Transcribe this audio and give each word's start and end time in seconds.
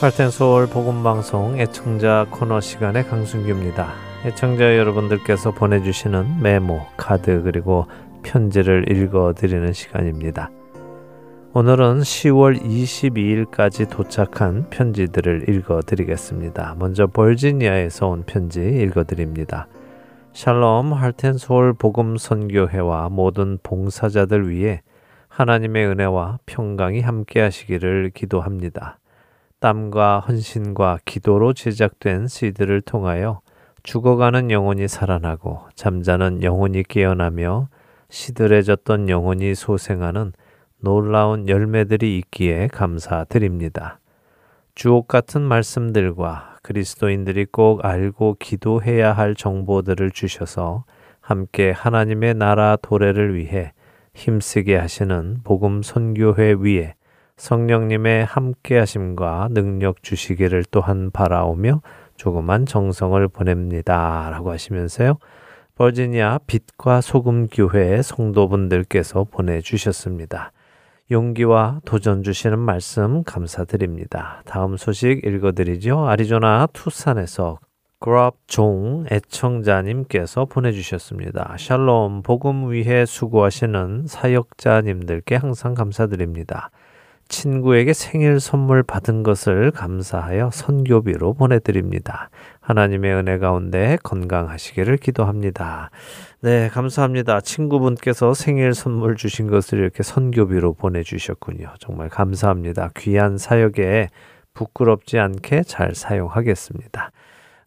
할텐서울 0.00 0.66
복음방송 0.68 1.58
애청자 1.58 2.26
코너 2.30 2.58
시간의 2.58 3.06
강순규입니다. 3.06 3.92
애청자 4.24 4.78
여러분들께서 4.78 5.50
보내주시는 5.50 6.40
메모, 6.40 6.80
카드 6.96 7.42
그리고 7.42 7.86
편지를 8.22 8.90
읽어드리는 8.90 9.70
시간입니다. 9.74 10.50
오늘은 11.52 12.00
10월 12.00 12.62
22일까지 12.62 13.90
도착한 13.90 14.70
편지들을 14.70 15.50
읽어드리겠습니다. 15.50 16.76
먼저 16.78 17.06
버지니아에서 17.06 18.08
온 18.08 18.22
편지 18.24 18.62
읽어드립니다. 18.62 19.68
샬롬 20.32 20.94
할텐서울 20.94 21.74
복음선교회와 21.74 23.10
모든 23.10 23.58
봉사자들 23.62 24.48
위해 24.48 24.80
하나님의 25.28 25.88
은혜와 25.88 26.38
평강이 26.46 27.02
함께 27.02 27.42
하시기를 27.42 28.12
기도합니다. 28.14 28.99
땀과 29.60 30.20
헌신과 30.20 31.00
기도로 31.04 31.52
제작된 31.52 32.28
CD를 32.28 32.80
통하여 32.80 33.40
죽어가는 33.82 34.50
영혼이 34.50 34.88
살아나고 34.88 35.60
잠자는 35.74 36.42
영혼이 36.42 36.82
깨어나며 36.84 37.68
시들해졌던 38.08 39.08
영혼이 39.08 39.54
소생하는 39.54 40.32
놀라운 40.80 41.48
열매들이 41.48 42.18
있기에 42.18 42.68
감사드립니다. 42.68 44.00
주옥 44.74 45.08
같은 45.08 45.42
말씀들과 45.42 46.56
그리스도인들이 46.62 47.46
꼭 47.46 47.84
알고 47.84 48.36
기도해야 48.38 49.12
할 49.12 49.34
정보들을 49.34 50.10
주셔서 50.10 50.84
함께 51.20 51.70
하나님의 51.70 52.34
나라 52.34 52.76
도래를 52.80 53.36
위해 53.36 53.72
힘쓰게 54.14 54.76
하시는 54.76 55.40
복음 55.44 55.82
선교회 55.82 56.54
위에 56.58 56.94
성령님의 57.40 58.26
함께 58.26 58.78
하심과 58.78 59.48
능력 59.52 60.02
주시기를 60.02 60.64
또한 60.70 61.10
바라오며 61.10 61.80
조그만 62.16 62.66
정성을 62.66 63.26
보냅니다. 63.28 64.28
라고 64.30 64.50
하시면서요. 64.50 65.16
버지니아 65.74 66.40
빛과 66.46 67.00
소금 67.00 67.48
교회 67.48 68.02
성도분들께서 68.02 69.24
보내주셨습니다. 69.24 70.52
용기와 71.10 71.80
도전 71.86 72.22
주시는 72.22 72.58
말씀 72.58 73.24
감사드립니다. 73.24 74.42
다음 74.44 74.76
소식 74.76 75.24
읽어드리죠. 75.24 76.06
아리조나 76.06 76.68
투산에서 76.74 77.58
그랍 78.00 78.34
종 78.48 79.06
애청자님께서 79.10 80.44
보내주셨습니다. 80.44 81.56
샬롬 81.58 82.22
복음 82.22 82.70
위해 82.70 83.06
수고하시는 83.06 84.04
사역자님들께 84.06 85.36
항상 85.36 85.72
감사드립니다. 85.72 86.70
친구에게 87.30 87.94
생일 87.94 88.40
선물 88.40 88.82
받은 88.82 89.22
것을 89.22 89.70
감사하여 89.70 90.50
선교비로 90.52 91.32
보내드립니다. 91.34 92.28
하나님의 92.60 93.14
은혜 93.14 93.38
가운데 93.38 93.96
건강하시기를 94.02 94.98
기도합니다. 94.98 95.90
네, 96.42 96.68
감사합니다. 96.68 97.40
친구분께서 97.40 98.34
생일 98.34 98.74
선물 98.74 99.16
주신 99.16 99.46
것을 99.46 99.78
이렇게 99.78 100.02
선교비로 100.02 100.74
보내주셨군요. 100.74 101.72
정말 101.78 102.10
감사합니다. 102.10 102.90
귀한 102.98 103.38
사역에 103.38 104.08
부끄럽지 104.52 105.18
않게 105.18 105.62
잘 105.62 105.94
사용하겠습니다. 105.94 107.12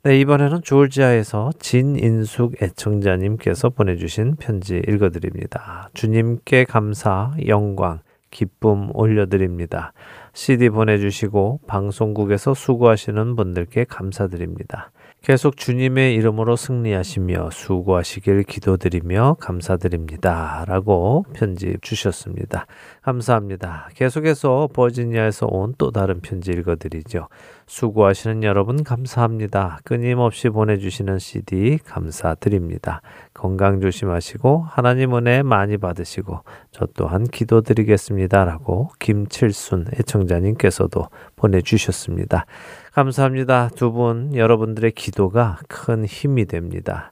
네, 0.04 0.20
이번에는 0.20 0.62
조지아에서 0.64 1.52
진인숙 1.60 2.62
애청자님께서 2.62 3.70
보내주신 3.70 4.36
편지 4.36 4.82
읽어드립니다. 4.86 5.90
주님께 5.94 6.66
감사, 6.66 7.32
영광, 7.48 8.00
기쁨 8.34 8.90
올려드립니다. 8.94 9.94
CD 10.34 10.70
보내주시고 10.70 11.62
방송국에서 11.68 12.56
수고하시는 12.56 13.36
분들께 13.36 13.86
감사드립니다. 13.86 14.92
계속 15.22 15.56
주님의 15.56 16.16
이름으로 16.16 16.58
승리하시며 16.58 17.52
수고하시길 17.52 18.44
기도드리며 18.44 19.38
감사드립니다. 19.40 20.66
라고 20.68 21.26
편지 21.34 21.78
주셨습니다. 21.82 22.66
감사합니다. 23.04 23.90
계속해서 23.96 24.70
버지니아에서 24.74 25.48
온 25.50 25.76
또 25.78 25.92
다른 25.92 26.20
편지 26.22 26.52
읽어드리죠. 26.52 27.28
수고하시는 27.68 28.44
여러분 28.44 28.84
감사합니다. 28.84 29.80
끊임없이 29.84 30.50
보내주시는 30.50 31.20
CD 31.20 31.78
감사드립니다. 31.86 33.02
건강 33.34 33.80
조심하시고 33.82 34.66
하나님 34.70 35.16
은혜 35.16 35.44
많이 35.44 35.78
받으시고 35.78 36.42
저 36.72 36.88
또한 36.96 37.24
기도드리겠습니다. 37.24 38.46
라고 38.46 38.90
김칠순 39.00 39.88
애청자님께서도 40.00 41.08
보내주셨습니다. 41.36 42.46
감사합니다. 42.94 43.70
두 43.76 43.92
분 43.94 44.36
여러분들의 44.36 44.92
기도가 44.92 45.60
큰 45.68 46.06
힘이 46.06 46.46
됩니다. 46.46 47.12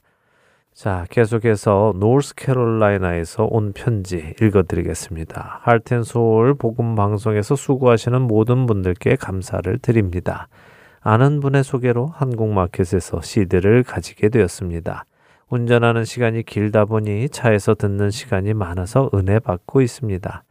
자, 0.74 1.04
계속해서 1.10 1.92
노스캐롤라이나에서 1.96 3.46
온 3.50 3.72
편지 3.72 4.34
읽어드리겠습니다. 4.40 5.60
할텐소울 5.62 6.54
복음 6.54 6.94
방송에서 6.94 7.54
수고하시는 7.56 8.22
모든 8.22 8.64
분들께 8.66 9.16
감사를 9.16 9.78
드립니다. 9.78 10.48
아는 11.00 11.40
분의 11.40 11.62
소개로 11.62 12.06
한국마켓에서 12.06 13.20
CD를 13.20 13.82
가지게 13.82 14.30
되었습니다. 14.30 15.04
운전하는 15.50 16.06
시간이 16.06 16.42
길다 16.44 16.86
보니 16.86 17.28
차에서 17.28 17.74
듣는 17.74 18.10
시간이 18.10 18.54
많아서 18.54 19.10
은혜 19.14 19.38
받고 19.40 19.82
있습니다. 19.82 20.42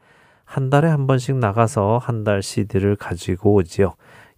한 0.45 0.69
달에 0.69 0.87
한 0.87 1.07
번씩 1.07 1.37
나가서 1.37 1.97
한 1.97 2.23
달 2.23 2.43
CD를 2.43 2.95
가지고 2.95 3.55
오지요. 3.55 3.93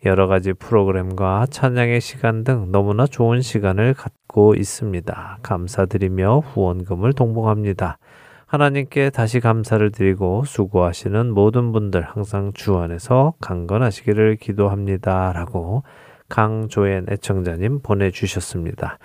여러 0.06 0.28
가지 0.28 0.52
프로그램과 0.52 1.46
찬양의 1.50 2.02
시간 2.02 2.44
등 2.44 2.72
너무나 2.72 3.08
좋은 3.08 3.42
시간을 3.42 3.94
갖고 3.94 4.54
있습니다. 4.54 5.38
감사드리며 5.42 6.40
후원금을 6.40 7.14
동봉합니다. 7.14 7.98
하나님께 8.46 9.10
다시 9.12 9.40
감사를 9.40 9.92
드리고 9.92 10.44
수고하시는 10.44 11.34
모든 11.34 11.72
분들 11.72 12.02
항상 12.02 12.52
주 12.54 12.78
안에서 12.78 13.34
강건하시기를 13.40 14.36
기도합니다. 14.36 15.32
라고 15.32 15.84
강조엔 16.28 17.06
애청자님 17.10 17.82
보내주셨습니다. 17.82 18.98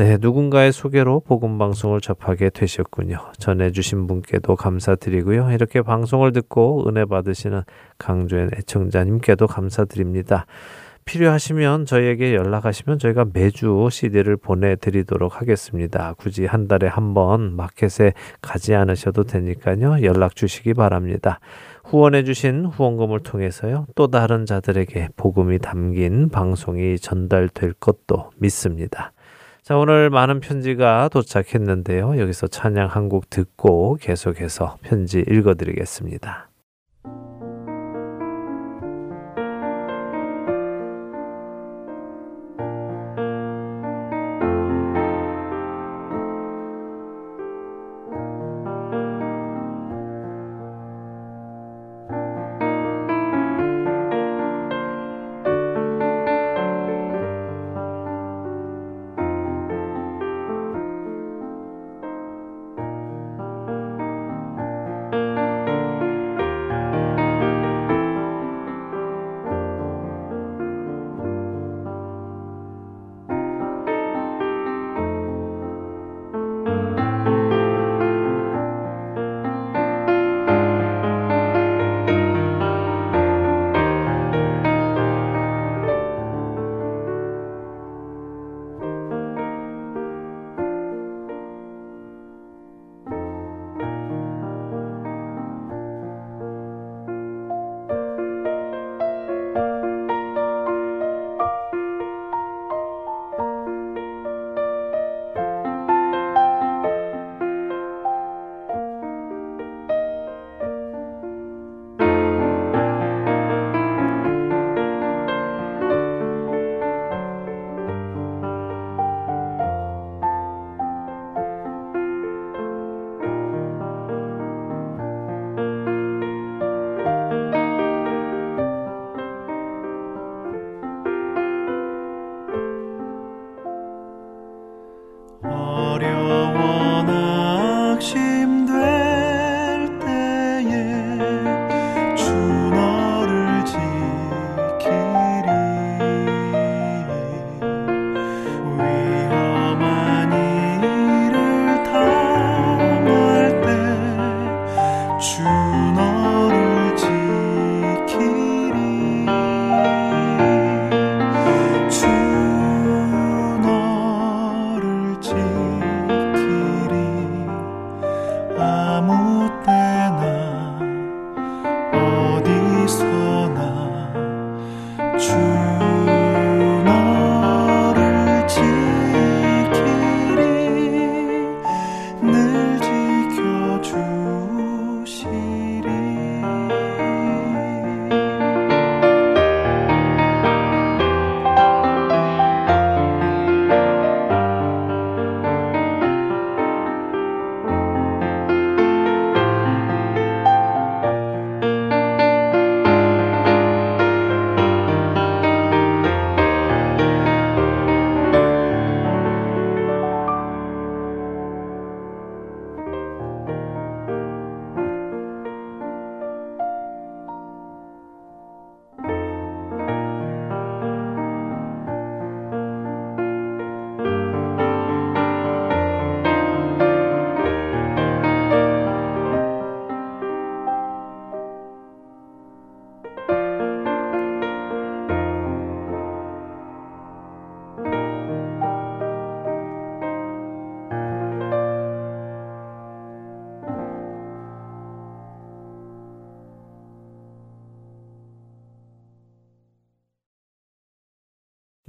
네, 0.00 0.16
누군가의 0.18 0.72
소개로 0.72 1.20
복음 1.20 1.58
방송을 1.58 2.00
접하게 2.00 2.48
되셨군요. 2.48 3.18
전해 3.36 3.70
주신 3.70 4.06
분께도 4.06 4.56
감사드리고요. 4.56 5.50
이렇게 5.52 5.82
방송을 5.82 6.32
듣고 6.32 6.88
은혜 6.88 7.04
받으시는 7.04 7.64
강조연 7.98 8.48
애청자님께도 8.56 9.46
감사드립니다. 9.46 10.46
필요하시면 11.04 11.84
저희에게 11.84 12.34
연락하시면 12.34 12.98
저희가 12.98 13.26
매주 13.34 13.90
CD를 13.92 14.38
보내드리도록 14.38 15.38
하겠습니다. 15.42 16.14
굳이 16.16 16.46
한 16.46 16.66
달에 16.66 16.86
한 16.86 17.12
번 17.12 17.54
마켓에 17.54 18.14
가지 18.40 18.74
않으셔도 18.74 19.24
되니까요. 19.24 20.02
연락 20.02 20.34
주시기 20.34 20.72
바랍니다. 20.72 21.40
후원해주신 21.84 22.64
후원금을 22.64 23.20
통해서요. 23.20 23.84
또 23.96 24.06
다른 24.06 24.46
자들에게 24.46 25.08
복음이 25.16 25.58
담긴 25.58 26.30
방송이 26.30 26.98
전달될 26.98 27.74
것도 27.74 28.30
믿습니다. 28.38 29.12
자, 29.62 29.76
오늘 29.76 30.10
많은 30.10 30.40
편지가 30.40 31.08
도착했는데요. 31.10 32.18
여기서 32.18 32.46
찬양 32.48 32.88
한 32.88 33.08
곡 33.10 33.28
듣고 33.30 33.96
계속해서 34.00 34.76
편지 34.82 35.24
읽어드리겠습니다. 35.28 36.49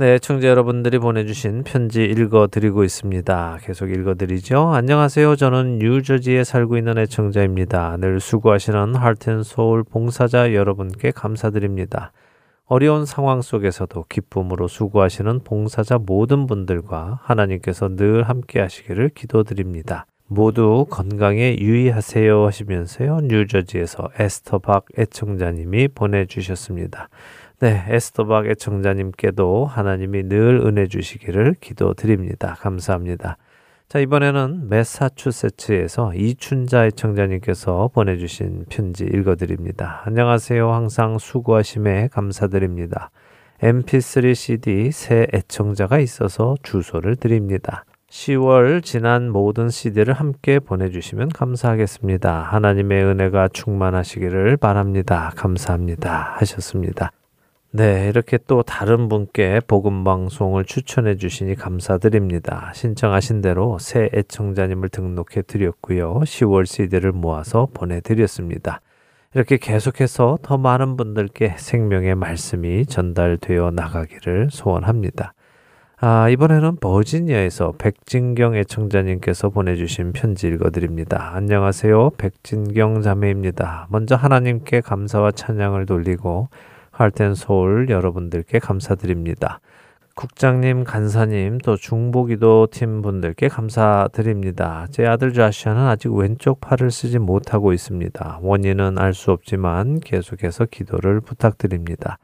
네, 0.02 0.18
청자 0.18 0.48
여러분들이 0.48 0.98
보내주신 0.98 1.64
편지 1.64 2.04
읽어드리고 2.04 2.84
있습니다. 2.84 3.60
계속 3.62 3.92
읽어드리죠. 3.92 4.70
안녕하세요. 4.70 5.36
저는 5.36 5.78
뉴저지에 5.78 6.44
살고 6.44 6.78
있는 6.78 6.98
애청자입니다. 6.98 7.98
늘 7.98 8.20
수고하시는 8.20 8.96
하트앤소울 8.96 9.84
봉사자 9.84 10.56
여러분께 10.56 11.12
감사드립니다. 11.12 12.14
어려운 12.66 13.06
상황 13.06 13.44
속에서도 13.44 14.06
기쁨으로 14.10 14.68
수고하시는 14.68 15.42
봉사자 15.44 16.00
모든 16.00 16.48
분들과 16.48 17.20
하나님께서 17.22 17.96
늘 17.96 18.24
함께 18.24 18.60
하시기를 18.60 19.10
기도드립니다. 19.10 20.08
모두 20.26 20.88
건강에 20.90 21.58
유의하세요 21.60 22.48
하시면서요. 22.48 23.20
뉴저지에서 23.26 24.10
에스터 24.18 24.58
박 24.58 24.86
애청자님이 24.98 25.90
보내주셨습니다. 25.90 27.10
네, 27.62 27.86
에스더박 27.90 28.48
애청자님께도 28.48 29.68
하나님이 29.68 30.24
늘 30.24 30.62
은혜 30.66 30.88
주시기를 30.88 31.58
기도드립니다. 31.62 32.56
감사합니다. 32.60 33.38
자, 33.88 34.00
이번에는 34.00 34.68
메사추세츠에서 34.68 36.16
이춘자 36.16 36.88
애청자님께서 36.88 37.92
보내주신 37.94 38.66
편지 38.68 39.04
읽어드립니다. 39.04 40.02
안녕하세요. 40.06 40.74
항상 40.74 41.20
수고하심에 41.20 42.08
감사드립니다. 42.12 43.12
mp3 43.62 44.34
cd 44.34 44.92
새 44.92 45.28
애청자가 45.32 46.00
있어서 46.00 46.56
주소를 46.64 47.16
드립니다. 47.16 47.86
10월 48.10 48.84
지난 48.84 49.30
모든 49.30 49.70
CD를 49.70 50.16
함께 50.16 50.58
보내주시면 50.58 51.30
감사하겠습니다. 51.30 52.42
하나님의 52.42 53.04
은혜가 53.04 53.50
충만하시기를 53.50 54.58
바랍니다. 54.58 55.32
감사합니다. 55.36 56.38
하셨습니다. 56.40 57.12
네, 57.74 58.10
이렇게 58.10 58.38
또 58.48 58.64
다른 58.64 59.08
분께 59.08 59.62
복음 59.66 60.04
방송을 60.04 60.66
추천해 60.66 61.16
주시니 61.16 61.56
감사드립니다. 61.56 62.74
신청하신 62.76 63.40
대로 63.40 63.78
새 63.80 64.10
애청자님을 64.14 64.90
등록해 64.90 65.44
드렸고요. 65.48 66.20
10월 66.20 66.66
CD를 66.66 67.14
모아서 67.14 67.70
보내 67.74 68.02
드렸습니다. 68.02 68.82
이렇게 69.34 69.56
계속해서 69.56 70.40
더 70.42 70.58
많은 70.58 70.98
분들께 70.98 71.56
생명의 71.58 72.16
말씀이 72.16 72.86
전달되어 72.88 73.72
나가기를 73.72 74.50
소원합니다. 74.52 75.34
아, 76.02 76.28
이번에는 76.28 76.76
버지니아에서 76.76 77.76
백진경 77.78 78.56
애청자님께서 78.56 79.48
보내주신 79.48 80.12
편지 80.12 80.48
읽어드립니다. 80.48 81.32
안녕하세요. 81.36 82.10
백진경 82.18 83.02
자매입니다. 83.02 83.88
먼저 83.90 84.16
하나님께 84.16 84.82
감사와 84.82 85.32
찬양을 85.32 85.86
돌리고 85.86 86.50
할텐 87.02 87.36
서울 87.36 87.90
여러분들께 87.90 88.60
감사드립니다. 88.60 89.60
국장님, 90.14 90.84
간사님, 90.84 91.58
또 91.60 91.78
중보기도 91.78 92.68
팀 92.70 93.02
분들께 93.02 93.48
감사드립니다. 93.48 94.86
제 94.92 95.08
아들 95.08 95.34
자시아는 95.34 95.82
아직 95.82 96.14
왼쪽 96.14 96.60
팔을 96.62 96.92
쓰지 96.92 97.18
못하고 97.18 97.74
있습니다. 97.74 98.40
원인은 98.42 99.00
알 99.00 99.14
수 99.14 99.32
없지만 99.32 100.00
계속해서 100.00 100.66
기도를 100.70 101.22
부탁드립니다. 101.22 102.18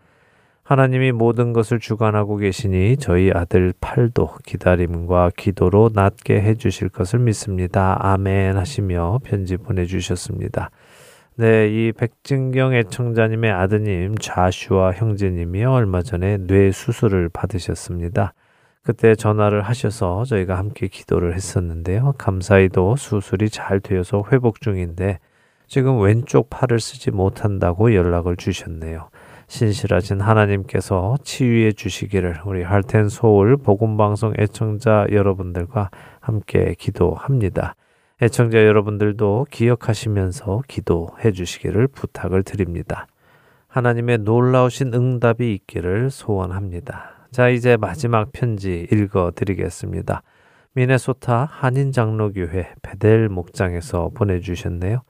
하나님이 0.64 1.14
모든 1.14 1.54
것을 1.54 1.80
주관하고 1.80 2.36
계시니 2.36 2.98
저희 2.98 3.32
아들 3.34 3.74
팔도 3.80 4.36
기다림과 4.46 5.32
기도로 5.38 5.92
낫게 5.94 6.42
해주실 6.42 6.90
것을 6.90 7.20
믿습니다. 7.20 7.98
아멘 8.02 8.58
하시며 8.58 9.20
편지 9.24 9.56
보내주셨습니다. 9.56 10.70
네, 11.40 11.68
이 11.68 11.92
백진경 11.92 12.74
애청자님의 12.74 13.52
아드님 13.52 14.18
좌슈아 14.18 14.94
형제님이요 14.94 15.72
얼마 15.72 16.02
전에 16.02 16.38
뇌 16.38 16.72
수술을 16.72 17.30
받으셨습니다. 17.30 18.34
그때 18.82 19.14
전화를 19.14 19.62
하셔서 19.62 20.26
저희가 20.26 20.58
함께 20.58 20.88
기도를 20.88 21.36
했었는데요. 21.36 22.16
감사히도 22.18 22.96
수술이 22.96 23.52
잘 23.52 23.80
되어서 23.80 24.24
회복 24.32 24.62
중인데 24.62 25.20
지금 25.68 26.00
왼쪽 26.02 26.50
팔을 26.50 26.80
쓰지 26.80 27.12
못한다고 27.12 27.94
연락을 27.94 28.36
주셨네요. 28.36 29.12
신실하신 29.48 30.22
하나님께서 30.22 31.18
치유해 31.24 31.72
주시기를 31.72 32.40
우리 32.46 32.64
할텐 32.64 33.10
소울 33.10 33.58
복음 33.58 33.96
방송 33.96 34.34
애청자 34.40 35.06
여러분들과 35.12 35.92
함께 36.20 36.74
기도합니다. 36.80 37.76
애청자 38.20 38.66
여러분들도 38.66 39.46
기억하시면서 39.52 40.64
기도해 40.68 41.32
주시기를 41.34 41.88
부탁을 41.88 42.42
드립니다. 42.42 43.06
하나님의 43.68 44.20
놀라우신 44.20 44.92
응답이 44.96 45.54
있기를 45.54 46.10
소원합니다. 46.10 47.28
자, 47.30 47.50
이제 47.50 47.78
마지막 47.78 48.32
편지 48.32 48.88
읽어 48.92 49.34
드리겠습니다. 49.36 50.24
미네소타 50.74 51.48
한인장로교회 51.52 52.74
베델 52.82 53.30
목장에서 53.30 54.10
보내주셨네요. 54.16 55.04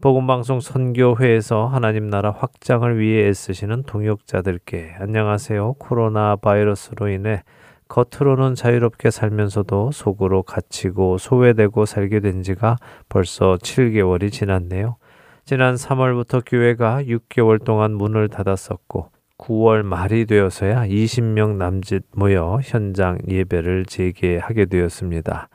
복음방송 0.00 0.58
선교회에서 0.58 1.66
하나님 1.66 2.10
나라 2.10 2.32
확장을 2.32 2.98
위해 2.98 3.28
애쓰시는 3.28 3.84
동역자들께 3.84 4.96
안녕하세요. 4.98 5.74
코로나 5.74 6.34
바이러스로 6.34 7.10
인해 7.10 7.44
겉으로는 7.90 8.54
자유롭게 8.54 9.10
살면서도 9.10 9.90
속으로 9.90 10.44
갇히고 10.44 11.18
소외되고 11.18 11.86
살게 11.86 12.20
된 12.20 12.42
지가 12.42 12.76
벌써 13.08 13.58
7개월이 13.60 14.30
지났네요. 14.30 14.96
지난 15.44 15.74
3월부터 15.74 16.42
교회가 16.46 17.02
6개월 17.02 17.62
동안 17.62 17.92
문을 17.92 18.28
닫았었고 18.28 19.10
9월 19.38 19.82
말이 19.82 20.26
되어서야 20.26 20.86
20명 20.86 21.56
남짓 21.56 22.04
모여 22.14 22.60
현장 22.62 23.18
예배를 23.26 23.86
재개하게 23.86 24.66
되었습니다. 24.66 25.48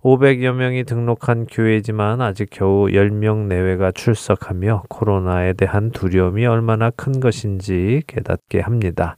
500여 0.00 0.52
명이 0.54 0.84
등록한 0.84 1.46
교회지만 1.46 2.20
아직 2.20 2.48
겨우 2.50 2.86
10명 2.86 3.46
내외가 3.46 3.92
출석하며 3.92 4.84
코로나에 4.88 5.52
대한 5.52 5.90
두려움이 5.90 6.46
얼마나 6.46 6.90
큰 6.90 7.20
것인지 7.20 8.02
깨닫게 8.06 8.60
합니다. 8.60 9.16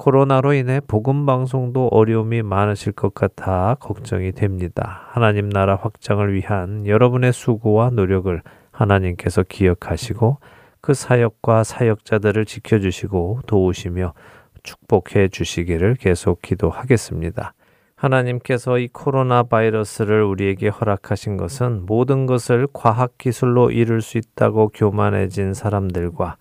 코로나로 0.00 0.54
인해 0.54 0.80
복음 0.80 1.26
방송도 1.26 1.88
어려움이 1.88 2.40
많으실 2.40 2.92
것 2.92 3.12
같아 3.12 3.76
걱정이 3.80 4.32
됩니다. 4.32 5.02
하나님 5.10 5.50
나라 5.50 5.76
확장을 5.76 6.32
위한 6.32 6.86
여러분의 6.86 7.34
수고와 7.34 7.90
노력을 7.90 8.42
하나님께서 8.70 9.42
기억하시고 9.42 10.38
그 10.80 10.94
사역과 10.94 11.64
사역자들을 11.64 12.46
지켜주시고 12.46 13.40
도우시며 13.46 14.14
축복해 14.62 15.28
주시기를 15.28 15.96
계속 15.96 16.40
기도하겠습니다. 16.40 17.52
하나님께서 17.94 18.78
이 18.78 18.88
코로나 18.88 19.42
바이러스를 19.42 20.22
우리에게 20.22 20.68
허락하신 20.68 21.36
것은 21.36 21.84
모든 21.84 22.24
것을 22.24 22.68
과학 22.72 23.18
기술로 23.18 23.70
이룰 23.70 24.00
수 24.00 24.16
있다고 24.16 24.68
교만해진 24.68 25.52
사람들과 25.52 26.38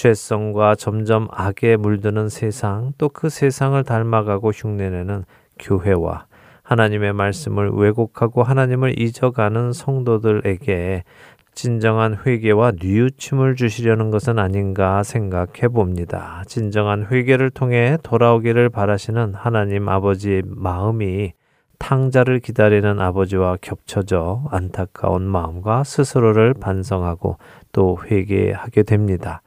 죄성과 0.00 0.76
점점 0.76 1.28
악에 1.30 1.76
물드는 1.76 2.30
세상 2.30 2.92
또 2.96 3.10
그 3.10 3.28
세상을 3.28 3.82
닮아가고 3.84 4.50
흉내내는 4.50 5.24
교회와 5.58 6.24
하나님의 6.62 7.12
말씀을 7.12 7.70
왜곡하고 7.70 8.42
하나님을 8.42 8.98
잊어가는 8.98 9.74
성도들에게 9.74 11.04
진정한 11.52 12.16
회개와 12.24 12.72
뉘우침을 12.80 13.56
주시려는 13.56 14.10
것은 14.10 14.38
아닌가 14.38 15.02
생각해 15.02 15.68
봅니다. 15.70 16.44
진정한 16.46 17.06
회개를 17.10 17.50
통해 17.50 17.98
돌아오기를 18.02 18.70
바라시는 18.70 19.34
하나님 19.34 19.86
아버지의 19.90 20.44
마음이 20.46 21.32
탕자를 21.78 22.40
기다리는 22.40 22.98
아버지와 23.00 23.58
겹쳐져 23.60 24.44
안타까운 24.50 25.24
마음과 25.24 25.84
스스로를 25.84 26.54
반성하고 26.54 27.36
또 27.72 27.98
회개하게 28.06 28.84
됩니다. 28.84 29.42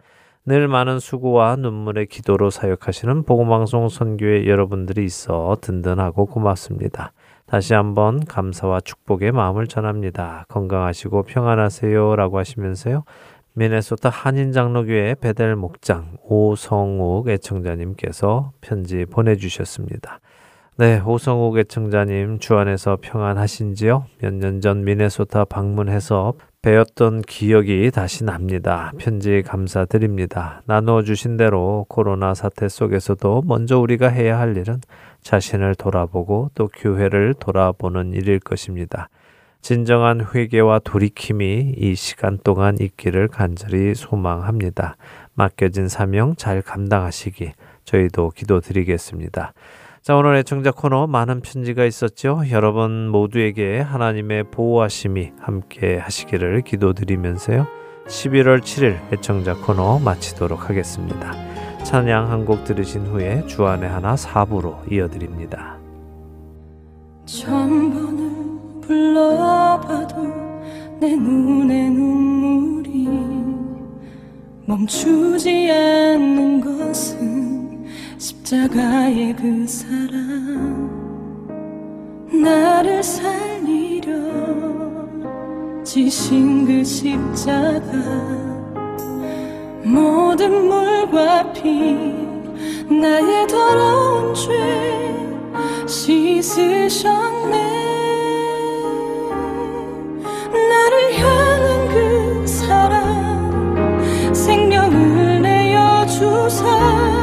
늘 0.46 0.68
많은 0.68 1.00
수고와 1.00 1.56
눈물의 1.56 2.08
기도로 2.08 2.50
사역하시는 2.50 3.24
보고방송 3.24 3.88
선교의 3.88 4.48
여러분들이 4.50 5.06
있어 5.06 5.56
든든하고 5.62 6.26
고맙습니다. 6.26 7.14
다시 7.46 7.74
한번 7.74 8.26
감사와 8.26 8.82
축복의 8.82 9.32
마음을 9.32 9.68
전합니다. 9.68 10.46
건강하시고 10.50 11.24
평안하세요. 11.24 12.16
라고 12.18 12.40
하시면서요. 12.40 13.04
미네소타 13.56 14.10
한인장로교회 14.10 15.16
베델 15.22 15.56
목장 15.56 16.18
오성욱 16.24 17.30
애청자님께서 17.30 18.52
편지 18.60 19.06
보내주셨습니다. 19.06 20.20
네, 20.78 21.00
오성욱 21.06 21.58
애청자님 21.60 22.40
주 22.40 22.58
안에서 22.58 22.98
평안하신지요? 23.00 24.06
몇 24.22 24.34
년 24.34 24.60
전 24.60 24.84
미네소타 24.84 25.46
방문해서 25.46 26.34
배웠던 26.63 27.24
기억이 27.24 27.91
다시 27.91 28.24
납니다. 28.24 28.93
편지 28.98 29.41
감사드립니다. 29.46 30.62
나누어 30.65 31.03
주신 31.03 31.36
대로 31.36 31.86
코로나 31.89 32.34
사태 32.34 32.70
속에서도 32.70 33.43
먼저 33.46 33.77
우리가 33.79 34.08
해야 34.08 34.39
할 34.39 34.55
일은 34.55 34.79
자신을 35.24 35.75
돌아보고 35.75 36.51
또 36.55 36.70
교회를 36.70 37.36
돌아보는 37.38 38.13
일일 38.13 38.39
것입니다. 38.39 39.10
진정한 39.60 40.25
회개와 40.34 40.79
돌이킴이 40.79 41.74
이 41.77 41.96
시간 41.96 42.38
동안 42.41 42.77
있기를 42.79 43.27
간절히 43.27 43.93
소망합니다. 43.93 44.96
맡겨진 45.34 45.89
사명 45.89 46.34
잘 46.38 46.62
감당하시기 46.62 47.51
저희도 47.84 48.29
기도드리겠습니다. 48.29 49.53
자, 50.04 50.18
오늘 50.18 50.36
의청자 50.36 50.72
코너 50.72 51.08
많은 51.08 51.40
편지가 51.40 51.86
있었죠. 51.86 52.42
여러분 52.52 53.08
모두에게 53.08 53.80
하나님의 53.80 54.52
보호하심이 54.52 55.32
함께 55.40 55.98
하시기를 55.98 56.62
기도드리면서요. 56.64 57.66
11월 58.08 58.60
7일 58.60 58.98
애청자 59.14 59.56
코너 59.56 60.00
마치도록 60.00 60.70
하겠습니다. 60.70 61.32
찬양 61.86 62.30
한 62.32 62.44
곡 62.46 62.66
들으신 62.66 63.06
후에 63.08 63.46
주안의 63.48 63.90
하나 63.90 64.18
사부로 64.18 64.80
이어드립니다. 64.92 65.78
천번을 67.26 68.82
불러봐도 68.82 70.22
내 71.00 71.16
눈에 71.16 71.90
눈물이 71.90 73.08
멈추지 74.66 75.72
않는 75.72 76.60
것은 76.60 77.62
십자가의 78.24 79.36
그 79.36 79.68
사랑 79.68 80.88
나를 82.32 83.03
살리려 83.03 84.13
지신 85.84 86.65
그 86.65 86.86
십자가 86.86 87.82
모든 89.84 90.70
물과 90.70 91.51
피 91.51 91.96
나의 92.89 93.46
더러운 93.46 94.34
죄 94.34 94.48
씻으셨네. 95.86 97.58
나를 100.53 101.13
향한 101.20 101.89
그 101.89 102.48
사랑 102.48 104.34
생명을 104.34 105.42
내어 105.42 106.06
주사 106.06 107.23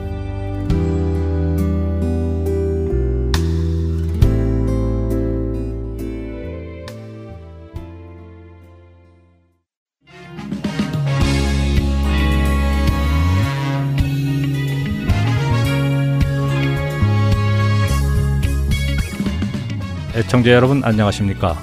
애청자 20.21 20.51
여러분 20.51 20.83
안녕하십니까? 20.83 21.57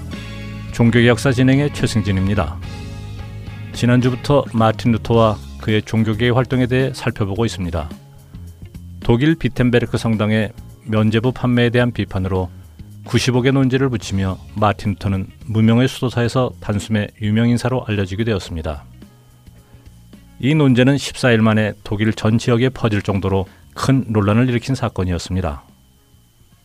종교개혁사 0.72 1.30
진행의 1.30 1.72
최승진입니다. 1.74 2.58
지난주부터 3.72 4.44
마틴 4.52 4.90
루터와 4.90 5.36
그의 5.60 5.80
종교계의 5.82 6.32
활동에 6.32 6.66
대해 6.66 6.90
살펴보고 6.92 7.46
있습니다. 7.46 7.88
독일 8.98 9.36
비텐베르크 9.36 9.96
성당의 9.96 10.50
면제부 10.86 11.30
판매에 11.30 11.70
대한 11.70 11.92
비판으로 11.92 12.50
95개 13.04 13.52
논제를 13.52 13.90
붙이며 13.90 14.36
마틴 14.56 14.94
루터는 14.94 15.28
무명의 15.46 15.86
수도사에서 15.86 16.50
단숨에 16.58 17.06
유명 17.22 17.48
인사로 17.50 17.84
알려지게 17.86 18.24
되었습니다. 18.24 18.84
이 20.40 20.56
논제는 20.56 20.96
14일 20.96 21.42
만에 21.42 21.74
독일 21.84 22.12
전 22.12 22.38
지역에 22.38 22.70
퍼질 22.70 23.02
정도로 23.02 23.46
큰 23.74 24.04
논란을 24.08 24.48
일으킨 24.48 24.74
사건이었습니다. 24.74 25.67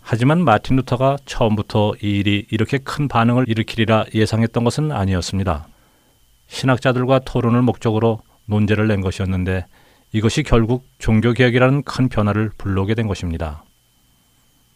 하지만 0.06 0.44
마틴 0.44 0.76
루터가 0.76 1.18
처음부터 1.26 1.94
이 2.04 2.20
일이 2.20 2.46
이렇게 2.52 2.78
큰 2.78 3.08
반응을 3.08 3.46
일으키리라 3.48 4.06
예상했던 4.14 4.66
것은 4.66 4.92
아니었습니다. 4.92 5.66
신학자들과 6.48 7.20
토론을 7.20 7.62
목적으로 7.62 8.20
논제를 8.46 8.88
낸 8.88 9.00
것이었는데 9.00 9.66
이것이 10.12 10.44
결국 10.44 10.86
종교개혁이라는 11.00 11.84
큰 11.84 12.10
변화를 12.10 12.52
불러오게 12.58 12.96
된 12.96 13.08
것입니다. 13.08 13.64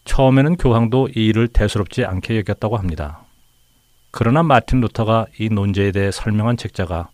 처음에는 0.05 0.55
교황도 0.55 1.09
이 1.09 1.27
일을 1.27 1.49
대수롭지 1.49 2.05
않게 2.05 2.37
여겼다고 2.37 2.77
합니다. 2.77 3.19
그러나 4.11 4.41
마틴 4.41 4.79
루터가 4.79 5.27
이 5.39 5.49
논제에 5.49 5.91
대해 5.91 6.09
설명한 6.09 6.55
책자가 6.55 7.09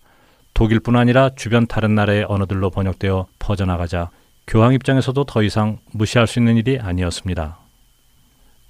독일뿐 0.54 0.96
아니라 0.96 1.32
주변 1.36 1.66
다른 1.66 1.96
나라의 1.96 2.26
언어들로 2.30 2.70
번역되어 2.70 3.26
퍼져나가자 3.40 4.12
교황 4.46 4.74
입장에서도 4.74 5.24
더 5.24 5.42
이상 5.42 5.80
무시할 5.92 6.28
수 6.28 6.38
있는 6.38 6.58
일이 6.58 6.80
아니었습니다. 6.80 7.63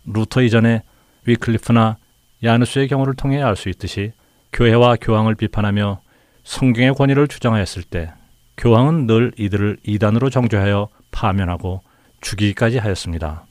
루터 0.06 0.42
이전에 0.42 0.84
위클리프나 1.26 1.98
얀 2.44 2.57
후스의 2.57 2.88
경우를 2.88 3.16
통해 3.16 3.42
알 3.42 3.56
수 3.56 3.70
있듯이 3.70 4.12
교회와 4.52 4.98
교황을 5.02 5.36
비판하며 5.36 6.02
성경의 6.44 6.94
권위를 6.94 7.28
주장하였을 7.28 7.84
때 7.84 8.12
교황은 8.58 9.08
늘 9.08 9.32
이들을 9.38 9.78
이단으로 9.84 10.30
정죄하여 10.30 10.90
파면하고 11.12 11.82
죽이기까지 12.22 12.78
하였습니다. 12.78 13.46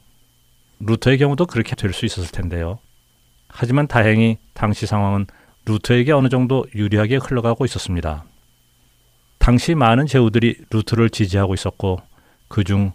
루터의 0.81 1.19
경우도 1.19 1.47
그렇게 1.47 1.75
될 1.75 1.93
수 1.93 2.07
있었을 2.07 2.31
텐데요. 2.31 2.79
하지만 3.49 3.87
다행히 3.87 4.39
당시 4.55 4.87
상황은 4.87 5.27
루터에게 5.65 6.13
어느 6.13 6.29
정도 6.29 6.67
유리하게 6.75 7.17
흘러가고 7.17 7.65
있었습니다. 7.65 8.25
당시 9.39 9.75
많은 9.75 10.07
제후들이 10.07 10.57
루터를 10.71 11.11
지지하고 11.11 11.55
있었고 11.55 12.01
그중 12.49 12.93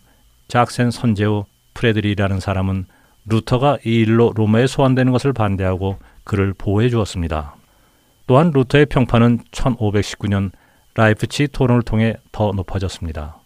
작센 0.48 0.92
선제후 0.92 1.46
프레드리히라는 1.74 2.40
사람은 2.40 2.86
루터가 3.30 3.80
이 3.86 4.02
일로 4.02 4.32
로마에 4.36 4.68
소환되는 4.68 5.12
것을 5.12 5.34
반대하고 5.34 5.98
그를 6.24 6.54
보호해 6.54 6.90
주었습니다. 6.90 7.56
또한 8.26 8.52
루터의 8.54 8.88
평판은 8.88 9.40
1519년 9.52 10.52
라이프치히 10.96 11.50
토론을 11.50 11.84
통해 11.84 12.16
더 12.32 12.52
높아졌습니다. 12.52 13.38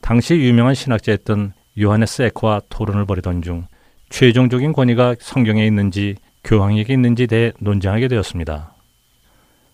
당시 0.00 0.34
유명한 0.34 0.74
신학자였던 0.74 1.52
요하네스 1.78 2.22
에크와 2.22 2.62
토론을 2.68 3.04
벌이던 3.04 3.42
중 3.42 3.66
최종적인 4.08 4.72
권위가 4.72 5.16
성경에 5.18 5.66
있는지 5.66 6.14
교황에게 6.44 6.92
있는지 6.92 7.26
대해 7.26 7.52
논쟁하게 7.58 8.08
되었습니다. 8.08 8.72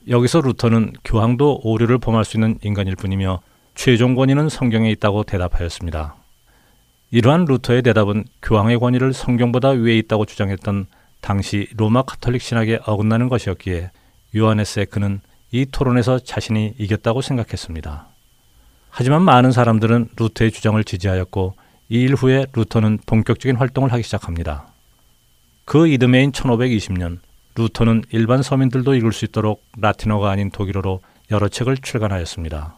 여기서 0.08 0.40
루터는 0.40 0.94
교황도 1.04 1.60
오류를 1.62 1.98
범할 1.98 2.24
수 2.24 2.36
있는 2.36 2.58
인간일 2.62 2.96
뿐이며 2.96 3.40
최종 3.74 4.14
권위는 4.14 4.48
성경에 4.48 4.90
있다고 4.90 5.24
대답하였습니다. 5.24 6.21
이러한 7.12 7.44
루터의 7.44 7.82
대답은 7.82 8.24
교황의 8.42 8.78
권위를 8.78 9.12
성경보다 9.12 9.68
위에 9.70 9.96
있다고 9.98 10.24
주장했던 10.24 10.86
당시 11.20 11.68
로마 11.76 12.02
카톨릭 12.02 12.40
신학에 12.42 12.80
어긋나는 12.86 13.28
것이었기에 13.28 13.90
요하네스 14.34 14.80
에크는 14.80 15.20
이 15.52 15.66
토론에서 15.70 16.18
자신이 16.18 16.74
이겼다고 16.78 17.20
생각했습니다. 17.20 18.06
하지만 18.88 19.22
많은 19.22 19.52
사람들은 19.52 20.08
루터의 20.16 20.50
주장을 20.50 20.82
지지하였고 20.82 21.54
이 21.90 22.04
일 22.04 22.14
후에 22.14 22.46
루터는 22.54 23.00
본격적인 23.04 23.56
활동을 23.56 23.92
하기 23.92 24.02
시작합니다. 24.02 24.68
그 25.66 25.86
이듬해인 25.86 26.32
1520년 26.32 27.18
루터는 27.54 28.04
일반 28.10 28.42
서민들도 28.42 28.94
읽을 28.94 29.12
수 29.12 29.26
있도록 29.26 29.62
라틴어가 29.76 30.30
아닌 30.30 30.50
독일어로 30.50 31.02
여러 31.30 31.48
책을 31.48 31.76
출간하였습니다. 31.76 32.76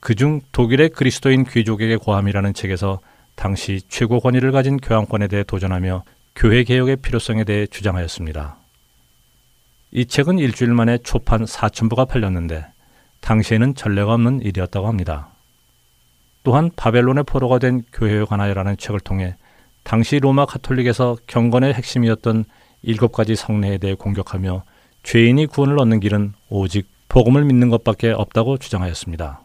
그중 0.00 0.40
독일의 0.52 0.88
그리스도인 0.88 1.44
귀족에게 1.44 1.96
고함이라는 1.96 2.54
책에서 2.54 3.00
당시 3.34 3.80
최고 3.88 4.20
권위를 4.20 4.52
가진 4.52 4.76
교황권에 4.76 5.28
대해 5.28 5.42
도전하며 5.42 6.04
교회 6.34 6.64
개혁의 6.64 6.96
필요성에 6.96 7.44
대해 7.44 7.66
주장하였습니다. 7.66 8.56
이 9.90 10.06
책은 10.06 10.38
일주일 10.38 10.72
만에 10.72 10.98
초판 10.98 11.44
4천부가 11.44 12.08
팔렸는데 12.08 12.64
당시에는 13.20 13.74
전례가 13.74 14.14
없는 14.14 14.40
일이었다고 14.40 14.88
합니다. 14.88 15.28
또한 16.44 16.70
바벨론의 16.74 17.24
포로가 17.24 17.58
된 17.58 17.82
교회에 17.92 18.24
관하여라는 18.24 18.76
책을 18.76 19.00
통해 19.00 19.36
당시 19.84 20.18
로마 20.18 20.46
카톨릭에서 20.46 21.16
경건의 21.26 21.74
핵심이었던 21.74 22.44
일곱 22.82 23.12
가지 23.12 23.36
성례에 23.36 23.78
대해 23.78 23.94
공격하며 23.94 24.64
죄인이 25.02 25.46
구원을 25.46 25.80
얻는 25.80 26.00
길은 26.00 26.32
오직 26.48 26.88
복음을 27.08 27.44
믿는 27.44 27.68
것밖에 27.68 28.10
없다고 28.10 28.58
주장하였습니다. 28.58 29.40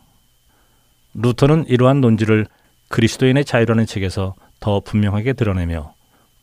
루터는 1.13 1.65
이러한 1.67 2.01
논지를 2.01 2.47
그리스도인의 2.89 3.45
자유라는 3.45 3.85
책에서 3.85 4.35
더 4.59 4.79
분명하게 4.79 5.33
드러내며 5.33 5.93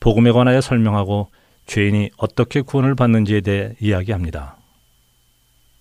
복음에 0.01 0.33
관하여 0.33 0.61
설명하고 0.61 1.29
죄인이 1.67 2.11
어떻게 2.17 2.61
구원을 2.61 2.95
받는지에 2.95 3.41
대해 3.41 3.75
이야기합니다. 3.81 4.57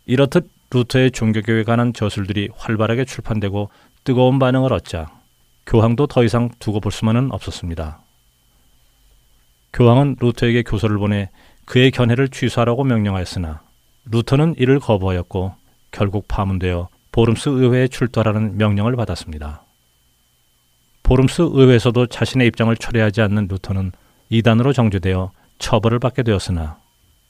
이렇듯 0.05 0.49
루터의 0.71 1.11
종교교회에 1.11 1.63
관한 1.63 1.93
저술들이 1.93 2.49
활발하게 2.55 3.05
출판되고 3.05 3.69
뜨거운 4.03 4.39
반응을 4.39 4.73
얻자 4.73 5.11
교황도 5.67 6.07
더 6.07 6.23
이상 6.23 6.49
두고 6.59 6.79
볼 6.79 6.91
수만은 6.91 7.31
없었습니다. 7.31 7.99
교황은 9.71 10.17
루터에게 10.19 10.63
교서를 10.63 10.97
보내 10.97 11.29
그의 11.65 11.91
견해를 11.91 12.29
취소하라고 12.29 12.83
명령하였으나 12.83 13.61
루터는 14.05 14.55
이를 14.57 14.79
거부하였고 14.79 15.53
결국 15.91 16.27
파문되어 16.27 16.89
보름스 17.11 17.49
의회에 17.49 17.87
출두하라는 17.87 18.57
명령을 18.57 18.95
받았습니다. 18.95 19.63
보름스 21.03 21.41
의회에서도 21.51 22.07
자신의 22.07 22.47
입장을 22.47 22.75
철회하지 22.75 23.21
않는 23.21 23.47
루터는 23.49 23.91
이단으로 24.29 24.73
정죄되어 24.73 25.31
처벌을 25.59 25.99
받게 25.99 26.23
되었으나 26.23 26.77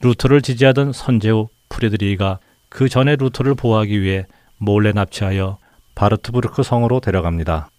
루터를 0.02 0.42
지지하던 0.42 0.94
선제후 0.94 1.50
프레드리히가 1.70 2.40
그 2.70 2.88
전에 2.88 3.16
루터를 3.16 3.56
보호하기 3.56 4.02
위해 4.02 4.26
몰래 4.58 4.92
납치하여 4.92 5.58
바르트부르크 5.96 6.64
성으로 6.64 7.00
데려갑니다. 7.00 7.70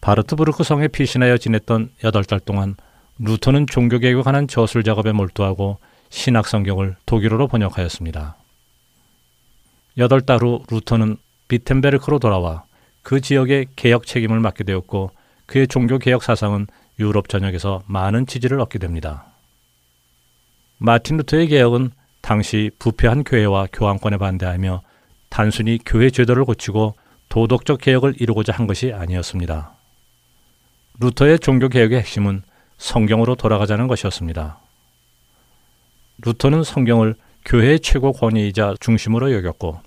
바르트부르크 0.00 0.62
성에 0.64 0.88
피신하여 0.88 1.38
지냈던 1.38 1.90
8달 2.02 2.44
동안 2.44 2.74
루터는 3.18 3.66
종교개혁에 3.66 4.22
관한 4.22 4.48
저술 4.48 4.82
작업에 4.82 5.12
몰두하고 5.12 5.78
신약 6.10 6.46
성경을 6.48 6.96
독일어로 7.06 7.48
번역하였습니다. 7.48 8.36
8달 9.96 10.42
후 10.42 10.64
루터는 10.70 11.16
비텐베르크로 11.48 12.18
돌아와 12.18 12.64
그 13.02 13.20
지역의 13.20 13.66
개혁 13.76 14.06
책임을 14.06 14.40
맡게 14.40 14.64
되었고 14.64 15.10
그의 15.46 15.66
종교 15.68 15.98
개혁 15.98 16.22
사상은 16.22 16.66
유럽 16.98 17.28
전역에서 17.28 17.82
많은 17.86 18.26
지지를 18.26 18.60
얻게 18.60 18.78
됩니다. 18.78 19.26
마틴 20.78 21.16
루터의 21.18 21.48
개혁은 21.48 21.90
당시 22.20 22.70
부패한 22.78 23.24
교회와 23.24 23.68
교황권에 23.72 24.16
반대하며 24.16 24.82
단순히 25.28 25.78
교회 25.84 26.10
제도를 26.10 26.44
고치고 26.44 26.94
도덕적 27.28 27.80
개혁을 27.80 28.14
이루고자 28.20 28.52
한 28.52 28.66
것이 28.66 28.92
아니었습니다. 28.92 29.72
루터의 31.00 31.38
종교 31.38 31.68
개혁의 31.68 31.98
핵심은 32.00 32.42
성경으로 32.78 33.34
돌아가자는 33.36 33.86
것이었습니다. 33.88 34.58
루터는 36.24 36.62
성경을 36.62 37.14
교회의 37.44 37.80
최고 37.80 38.12
권위이자 38.12 38.74
중심으로 38.80 39.32
여겼고 39.32 39.80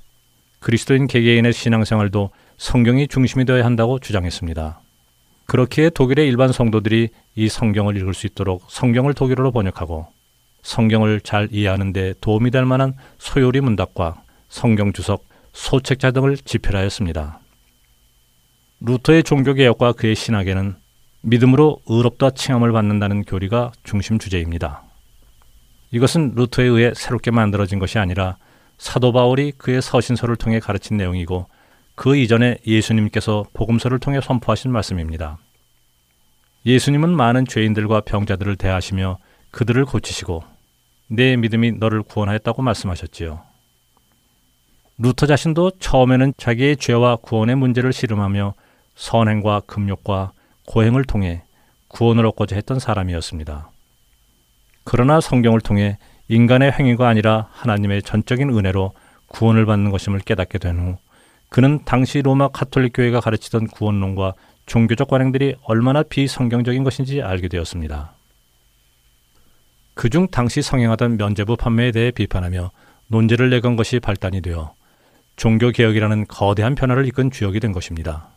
그리스도인 0.59 1.07
개개인의 1.07 1.53
신앙생활도 1.53 2.31
성경이 2.57 3.07
중심이 3.07 3.45
되어야 3.45 3.65
한다고 3.65 3.99
주장했습니다. 3.99 4.79
그렇기에 5.45 5.89
독일의 5.89 6.27
일반 6.27 6.51
성도들이 6.51 7.09
이 7.35 7.49
성경을 7.49 7.97
읽을 7.97 8.13
수 8.13 8.27
있도록 8.27 8.63
성경을 8.67 9.13
독일어로 9.13 9.51
번역하고 9.51 10.07
성경을 10.63 11.21
잘 11.21 11.47
이해하는 11.51 11.93
데 11.93 12.13
도움이 12.21 12.49
될 12.51 12.65
만한 12.65 12.95
소요리 13.19 13.61
문답과 13.61 14.23
성경 14.49 14.93
주석, 14.93 15.25
소책자 15.53 16.11
등을 16.11 16.37
집필하였습니다. 16.37 17.39
루터의 18.79 19.23
종교 19.23 19.53
개혁과 19.53 19.93
그의 19.93 20.15
신학에는 20.15 20.75
믿음으로 21.21 21.79
의롭다 21.87 22.31
칭함을 22.31 22.71
받는다는 22.71 23.23
교리가 23.23 23.71
중심 23.83 24.17
주제입니다. 24.17 24.83
이것은 25.91 26.33
루터에 26.35 26.65
의해 26.65 26.93
새롭게 26.95 27.31
만들어진 27.31 27.79
것이 27.79 27.99
아니라 27.99 28.37
사도 28.77 29.11
바울이 29.11 29.53
그의 29.57 29.81
서신서를 29.81 30.35
통해 30.35 30.59
가르친 30.59 30.97
내용이고 30.97 31.47
그 31.95 32.17
이전에 32.17 32.57
예수님께서 32.67 33.45
복음서를 33.53 33.99
통해 33.99 34.19
선포하신 34.21 34.71
말씀입니다. 34.71 35.37
예수님은 36.65 37.15
많은 37.15 37.45
죄인들과 37.45 38.01
병자들을 38.01 38.57
대하시며 38.57 39.17
그들을 39.51 39.85
고치시고 39.85 40.43
내 41.07 41.37
믿음이 41.37 41.73
너를 41.73 42.03
구원하였다고 42.03 42.61
말씀하셨지요. 42.61 43.41
루터 44.97 45.25
자신도 45.25 45.71
처음에는 45.79 46.33
자기의 46.37 46.77
죄와 46.77 47.17
구원의 47.17 47.55
문제를 47.55 47.93
씨름하며 47.93 48.53
선행과 48.95 49.61
금욕과 49.67 50.31
고행을 50.67 51.05
통해 51.05 51.43
구원을 51.89 52.25
얻고자 52.25 52.55
했던 52.55 52.79
사람이었습니다. 52.79 53.69
그러나 54.83 55.21
성경을 55.21 55.61
통해 55.61 55.97
인간의 56.27 56.71
행위가 56.71 57.07
아니라 57.07 57.47
하나님의 57.51 58.01
전적인 58.03 58.49
은혜로 58.49 58.93
구원을 59.27 59.65
받는 59.65 59.91
것임을 59.91 60.19
깨닫게 60.19 60.57
된 60.57 60.79
후 60.79 60.97
그는 61.55 61.79
당시 61.85 62.21
로마 62.21 62.49
카톨릭 62.49 62.91
교회가 62.97 63.21
가르치던 63.21 63.67
구원론과 63.67 64.33
종교적 64.65 65.07
관행들이 65.07 65.55
얼마나 65.63 66.03
비성경적인 66.03 66.83
것인지 66.83 67.21
알게 67.21 67.47
되었습니다. 67.47 68.11
그중 69.93 70.27
당시 70.31 70.61
성행하던 70.61 71.15
면죄부 71.15 71.55
판매에 71.55 71.93
대해 71.93 72.11
비판하며 72.11 72.71
논제를 73.07 73.49
내건 73.51 73.77
것이 73.77 74.01
발단이 74.01 74.41
되어 74.41 74.73
종교개혁이라는 75.37 76.27
거대한 76.27 76.75
변화를 76.75 77.05
이끈 77.05 77.31
주역이 77.31 77.61
된 77.61 77.71
것입니다. 77.71 78.27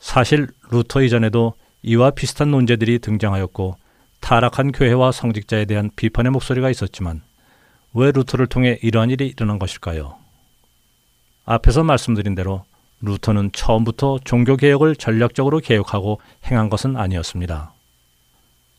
사실 0.00 0.48
루터 0.72 1.02
이전에도 1.02 1.54
이와 1.82 2.10
비슷한 2.10 2.50
논제들이 2.50 2.98
등장하였고 2.98 3.76
타락한 4.18 4.72
교회와 4.72 5.12
성직자에 5.12 5.66
대한 5.66 5.90
비판의 5.94 6.32
목소리가 6.32 6.70
있었지만 6.70 7.22
왜 7.94 8.10
루터를 8.10 8.48
통해 8.48 8.80
이러한 8.82 9.10
일이 9.10 9.28
일어난 9.28 9.60
것일까요? 9.60 10.25
앞에서 11.46 11.84
말씀드린 11.84 12.34
대로 12.34 12.64
루터는 13.00 13.52
처음부터 13.52 14.18
종교개혁을 14.24 14.96
전략적으로 14.96 15.60
개혁하고 15.60 16.20
행한 16.50 16.68
것은 16.68 16.96
아니었습니다. 16.96 17.72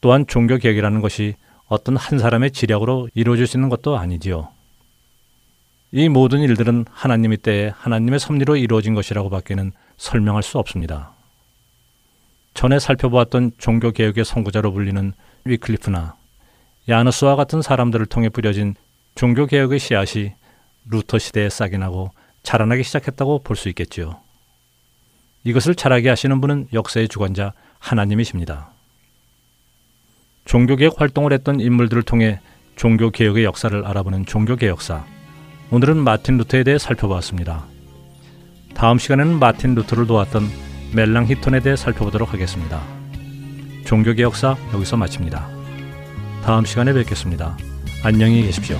또한 0.02 0.28
종교개혁이라는 0.28 1.02
것이 1.02 1.36
어떤 1.68 1.98
한 1.98 2.20
사람의 2.20 2.52
지략으로 2.52 3.10
이루어질 3.14 3.48
수 3.48 3.58
있는 3.58 3.70
것도 3.70 3.98
아니지요. 3.98 4.50
이 5.92 6.10
모든 6.10 6.42
일들은 6.42 6.86
하나님의 6.92 7.38
때에 7.38 7.72
하나님의 7.76 8.20
섭리로 8.20 8.58
이루어진 8.58 8.94
것이라고 8.94 9.30
밖에는 9.30 9.72
설명할 9.96 10.44
수 10.44 10.60
없습니다. 10.60 11.12
전에 12.54 12.80
살펴보았던 12.80 13.52
종교개혁의 13.58 14.26
선구자로 14.26 14.74
불리는 14.74 15.14
위클리프나 15.46 16.16
얀 16.90 17.03
후스와 17.03 17.36
같은 17.36 17.62
사람들을 17.62 18.06
통해 18.08 18.30
뿌려진 18.30 18.76
종교개혁의 19.16 19.80
씨앗이 19.80 20.34
루터 20.90 21.20
시대에 21.20 21.50
싹이 21.50 21.78
나고 21.78 22.12
자라나기 22.48 22.82
시작했다고 22.84 23.44
볼 23.44 23.58
수 23.58 23.68
있겠지요. 23.68 24.22
이것을 25.44 25.76
자라게 25.76 26.08
하시는 26.08 26.40
분은 26.40 26.70
역사의 26.72 27.10
주관자 27.10 27.52
하나님이십니다. 27.78 28.70
종교개혁 30.46 31.02
활동을 31.02 31.34
했던 31.34 31.60
인물들을 31.60 32.04
통해 32.04 32.40
종교개혁의 32.78 33.44
역사를 33.44 33.86
알아보는 33.86 34.26
종교개혁사. 34.26 35.04
오늘은 35.72 35.98
마틴 35.98 36.38
루터에 36.38 36.64
대해 36.64 36.78
살펴보았습니다. 36.78 37.66
다음 38.76 38.98
시간에는 38.98 39.40
마틴 39.40 39.76
루터를 39.76 40.08
도왔던 40.08 40.48
멜랑 40.94 41.26
히톤에 41.26 41.60
대해 41.60 41.76
살펴보도록 41.76 42.32
하겠습니다. 42.32 42.82
종교개혁사 43.86 44.56
여기서 44.74 44.96
마칩니다. 44.96 45.50
다음 46.46 46.64
시간에 46.64 46.94
뵙겠습니다. 46.94 47.58
안녕히 48.04 48.44
계십시오. 48.44 48.78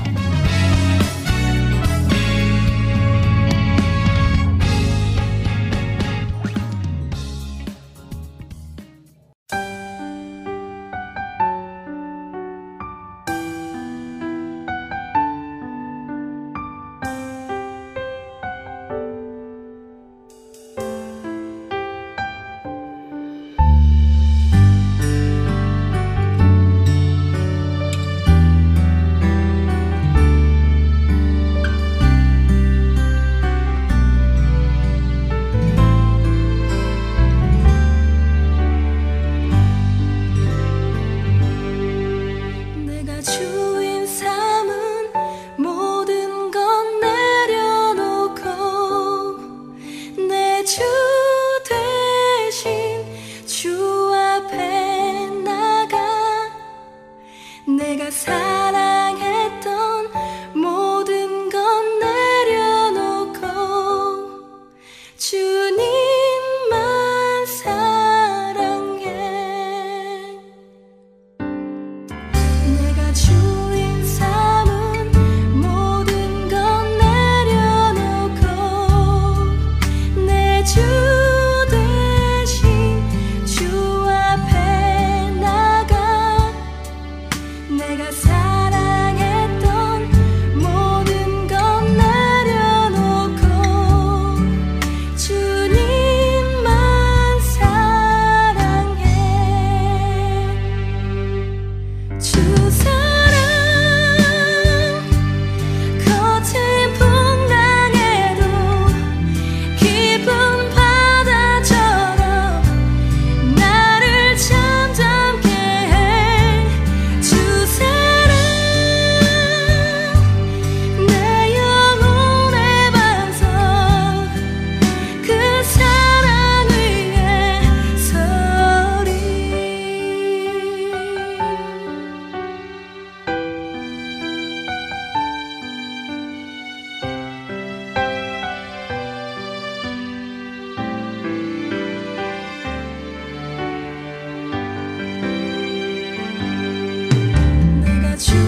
about 148.18 148.30
you. 148.34 148.47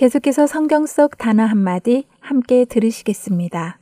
계속해서 0.00 0.46
성경 0.46 0.86
속 0.86 1.18
단어 1.18 1.42
한마디 1.42 2.06
함께 2.20 2.64
들으시겠습니다. 2.64 3.80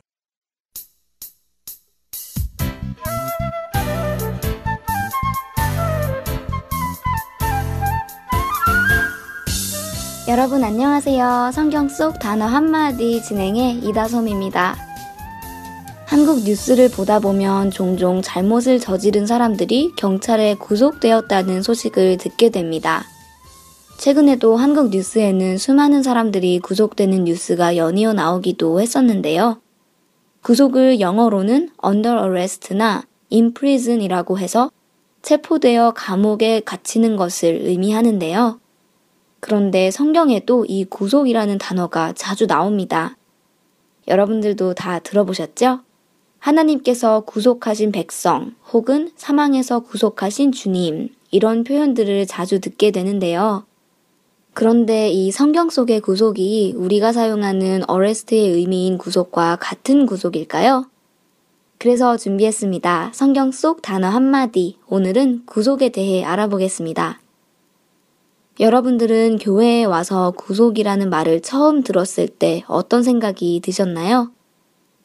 여러분 10.27 10.65
안녕하세요. 10.65 11.51
성경 11.53 11.87
속 11.87 12.19
단어 12.19 12.47
한마디 12.47 13.23
진행의 13.23 13.75
이다솜입니다. 13.75 14.75
한국 16.05 16.43
뉴스를 16.43 16.91
보다 16.91 17.19
보면 17.19 17.71
종종 17.71 18.21
잘못을 18.21 18.81
저지른 18.81 19.25
사람들이 19.25 19.93
경찰에 19.95 20.55
구속되었다는 20.55 21.61
소식을 21.61 22.17
듣게 22.17 22.49
됩니다. 22.49 23.05
최근에도 23.99 24.55
한국 24.55 24.91
뉴스에는 24.91 25.57
수많은 25.57 26.03
사람들이 26.03 26.59
구속되는 26.59 27.25
뉴스가 27.25 27.75
연이어 27.75 28.13
나오기도 28.13 28.79
했었는데요. 28.79 29.59
구속을 30.41 31.01
영어로는 31.01 31.71
under 31.85 32.17
arrest나 32.17 33.03
in 33.29 33.53
prison이라고 33.53 34.39
해서 34.39 34.71
체포되어 35.21 35.91
감옥에 35.97 36.61
갇히는 36.61 37.17
것을 37.17 37.59
의미하는데요. 37.63 38.61
그런데 39.41 39.91
성경에도 39.91 40.63
이 40.63 40.85
구속이라는 40.85 41.57
단어가 41.57 42.13
자주 42.13 42.47
나옵니다. 42.47 43.17
여러분들도 44.07 44.75
다 44.75 44.99
들어보셨죠? 44.99 45.81
하나님께서 46.39 47.25
구속하신 47.25 47.91
백성 47.91 48.55
혹은 48.71 49.11
사망에서 49.17 49.81
구속하신 49.81 50.53
주님 50.53 51.09
이런 51.31 51.65
표현들을 51.65 52.27
자주 52.27 52.61
듣게 52.61 52.91
되는데요. 52.91 53.65
그런데 54.53 55.09
이 55.09 55.31
성경 55.31 55.69
속의 55.69 56.01
구속이 56.01 56.73
우리가 56.75 57.13
사용하는 57.13 57.83
어레스트의 57.87 58.49
의미인 58.49 58.97
구속과 58.97 59.57
같은 59.57 60.05
구속일까요? 60.05 60.85
그래서 61.77 62.17
준비했습니다. 62.17 63.11
성경 63.13 63.51
속 63.51 63.81
단어 63.81 64.07
한마디. 64.07 64.77
오늘은 64.87 65.43
구속에 65.45 65.89
대해 65.89 66.25
알아보겠습니다. 66.25 67.21
여러분들은 68.59 69.37
교회에 69.37 69.85
와서 69.85 70.31
구속이라는 70.31 71.09
말을 71.09 71.39
처음 71.39 71.81
들었을 71.81 72.27
때 72.27 72.63
어떤 72.67 73.03
생각이 73.03 73.61
드셨나요? 73.63 74.31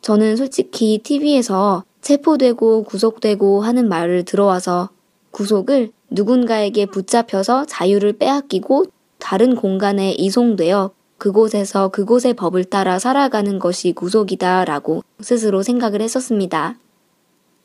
저는 0.00 0.35
솔직히 0.37 0.98
TV에서 1.02 1.85
체포되고 2.00 2.83
구속되고 2.83 3.62
하는 3.62 3.88
말을 3.88 4.24
들어와서 4.24 4.90
구속을 5.30 5.92
누군가에게 6.11 6.87
붙잡혀서 6.87 7.66
자유를 7.66 8.14
빼앗기고 8.14 8.87
다른 9.24 9.56
공간에 9.56 10.12
이송되어 10.12 10.90
그곳에서 11.16 11.88
그곳의 11.88 12.34
법을 12.34 12.64
따라 12.64 12.98
살아가는 12.98 13.58
것이 13.58 13.92
구속이다 13.92 14.66
라고 14.66 15.02
스스로 15.18 15.62
생각을 15.62 16.02
했었습니다. 16.02 16.76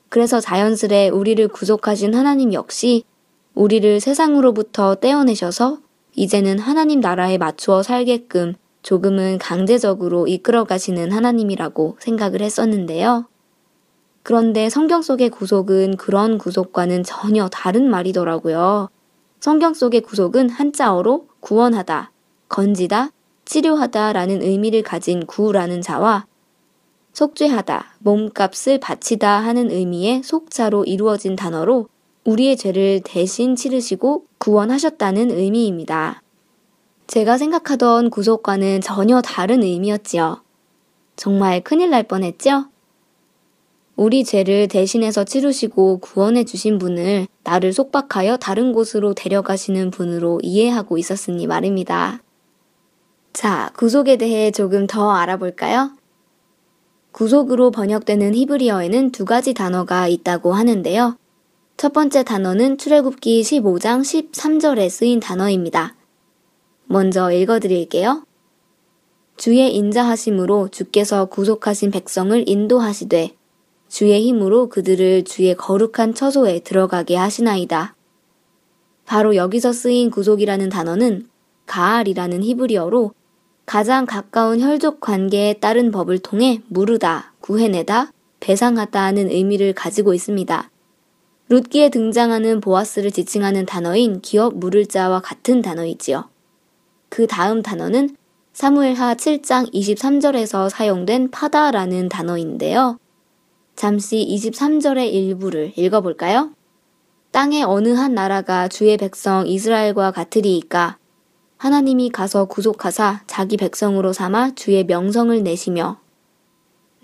그래서 0.08 0.40
자연스레 0.40 1.10
우리를 1.10 1.46
구속하신 1.50 2.16
하나님 2.16 2.54
역시 2.54 3.04
우리를 3.56 4.00
세상으로부터 4.00 4.96
떼어내셔서 4.96 5.80
이제는 6.16 6.60
하나님 6.60 7.02
나라에 7.02 7.38
맞추어 7.38 7.84
살게끔 7.84 8.56
조금은 8.82 9.38
강제적으로 9.38 10.28
이끌어 10.28 10.64
가시는 10.64 11.12
하나님이라고 11.12 11.98
생각을 12.00 12.42
했었는데요. 12.42 13.26
그런데 14.24 14.70
성경 14.70 15.02
속의 15.02 15.30
구속은 15.32 15.98
그런 15.98 16.38
구속과는 16.38 17.04
전혀 17.04 17.50
다른 17.50 17.90
말이더라고요. 17.90 18.88
성경 19.42 19.74
속의 19.74 20.02
구속은 20.02 20.50
한자어로 20.50 21.29
구원하다, 21.40 22.12
건지다, 22.48 23.12
치료하다 23.46 24.14
라는 24.14 24.42
의미를 24.42 24.84
가진 24.84 25.26
구라는 25.26 25.82
자와 25.82 26.26
속죄하다, 27.14 27.96
몸값을 28.00 28.80
바치다 28.80 29.40
하는 29.40 29.72
의미의 29.72 30.24
속자로 30.24 30.86
이루어진 30.86 31.36
단어로 31.36 31.88
우리의 32.26 32.58
죄를 32.58 33.02
대신 33.04 33.56
치르시고 33.56 34.26
구원하셨다는 34.38 35.32
의미입니다. 35.32 36.22
제가 37.08 37.38
생각하던 37.38 38.12
구속과는 38.12 38.82
전혀 38.82 39.22
다른 39.22 39.64
의미였지요. 39.64 40.44
정말 41.16 41.62
큰일 41.62 41.90
날 41.90 42.04
뻔했죠? 42.04 42.66
우리 44.00 44.24
죄를 44.24 44.70
대신해서 44.70 45.26
치르시고 45.26 45.98
구원해 45.98 46.46
주신 46.46 46.78
분을 46.78 47.28
나를 47.44 47.74
속박하여 47.74 48.38
다른 48.38 48.72
곳으로 48.72 49.14
데려가시는 49.14 49.92
분으로 49.92 50.40
이해하고 50.42 50.98
있었으니 50.98 51.48
말입니다. 51.48 52.24
자, 53.34 53.74
구속에 53.76 54.16
대해 54.16 54.52
조금 54.52 54.88
더 54.88 55.12
알아볼까요? 55.12 55.92
구속으로 57.12 57.72
번역되는 57.72 58.36
히브리어에는 58.36 59.12
두 59.12 59.26
가지 59.26 59.54
단어가 59.54 60.08
있다고 60.08 60.54
하는데요. 60.54 61.18
첫 61.76 61.92
번째 61.92 62.24
단어는 62.24 62.78
출애굽기 62.78 63.42
15장 63.42 64.00
13절에 64.00 64.90
쓰인 64.90 65.20
단어입니다. 65.20 65.96
먼저 66.86 67.34
읽어드릴게요. 67.34 68.24
주의 69.36 69.76
인자하심으로 69.76 70.70
주께서 70.70 71.26
구속하신 71.26 71.92
백성을 71.92 72.48
인도하시되 72.48 73.39
주의 73.90 74.22
힘으로 74.22 74.70
그들을 74.70 75.24
주의 75.26 75.54
거룩한 75.56 76.14
처소에 76.14 76.60
들어가게 76.60 77.18
하시나이다. 77.18 77.96
바로 79.06 79.36
여기서 79.36 79.74
쓰인 79.74 80.12
구속이라는 80.12 80.70
단어는 80.70 81.28
가알이라는 81.66 82.44
히브리어로 82.44 83.12
가장 83.66 84.06
가까운 84.06 84.62
혈족 84.62 85.00
관계에 85.02 85.54
따른 85.54 85.92
법을 85.92 86.20
통해 86.20 86.62
무르다, 86.68 87.34
구해내다, 87.42 88.12
배상하다 88.40 89.02
하는 89.02 89.30
의미를 89.30 89.74
가지고 89.74 90.14
있습니다. 90.14 90.70
룻기에 91.50 91.90
등장하는 91.90 92.62
보아스를 92.62 93.12
지칭하는 93.12 93.66
단어인 93.66 94.22
기업 94.22 94.56
물을 94.56 94.86
자와 94.86 95.22
같은 95.22 95.62
단어이지요. 95.62 96.30
그 97.10 97.26
다음 97.26 97.64
단어는 97.64 98.16
사무엘하 98.54 99.16
7장 99.16 99.74
23절에서 99.74 100.70
사용된 100.70 101.32
파다라는 101.32 102.10
단어인데요. 102.10 103.00
잠시 103.80 104.28
23절의 104.30 105.14
일부를 105.14 105.72
읽어볼까요? 105.78 106.52
땅의 107.32 107.64
어느 107.64 107.94
한 107.94 108.14
나라가 108.14 108.68
주의 108.68 108.98
백성 108.98 109.48
이스라엘과 109.48 110.12
같으리이까 110.12 110.98
하나님이 111.56 112.10
가서 112.10 112.44
구속하사 112.44 113.22
자기 113.26 113.56
백성으로 113.56 114.12
삼아 114.12 114.56
주의 114.56 114.84
명성을 114.84 115.42
내시며 115.44 115.98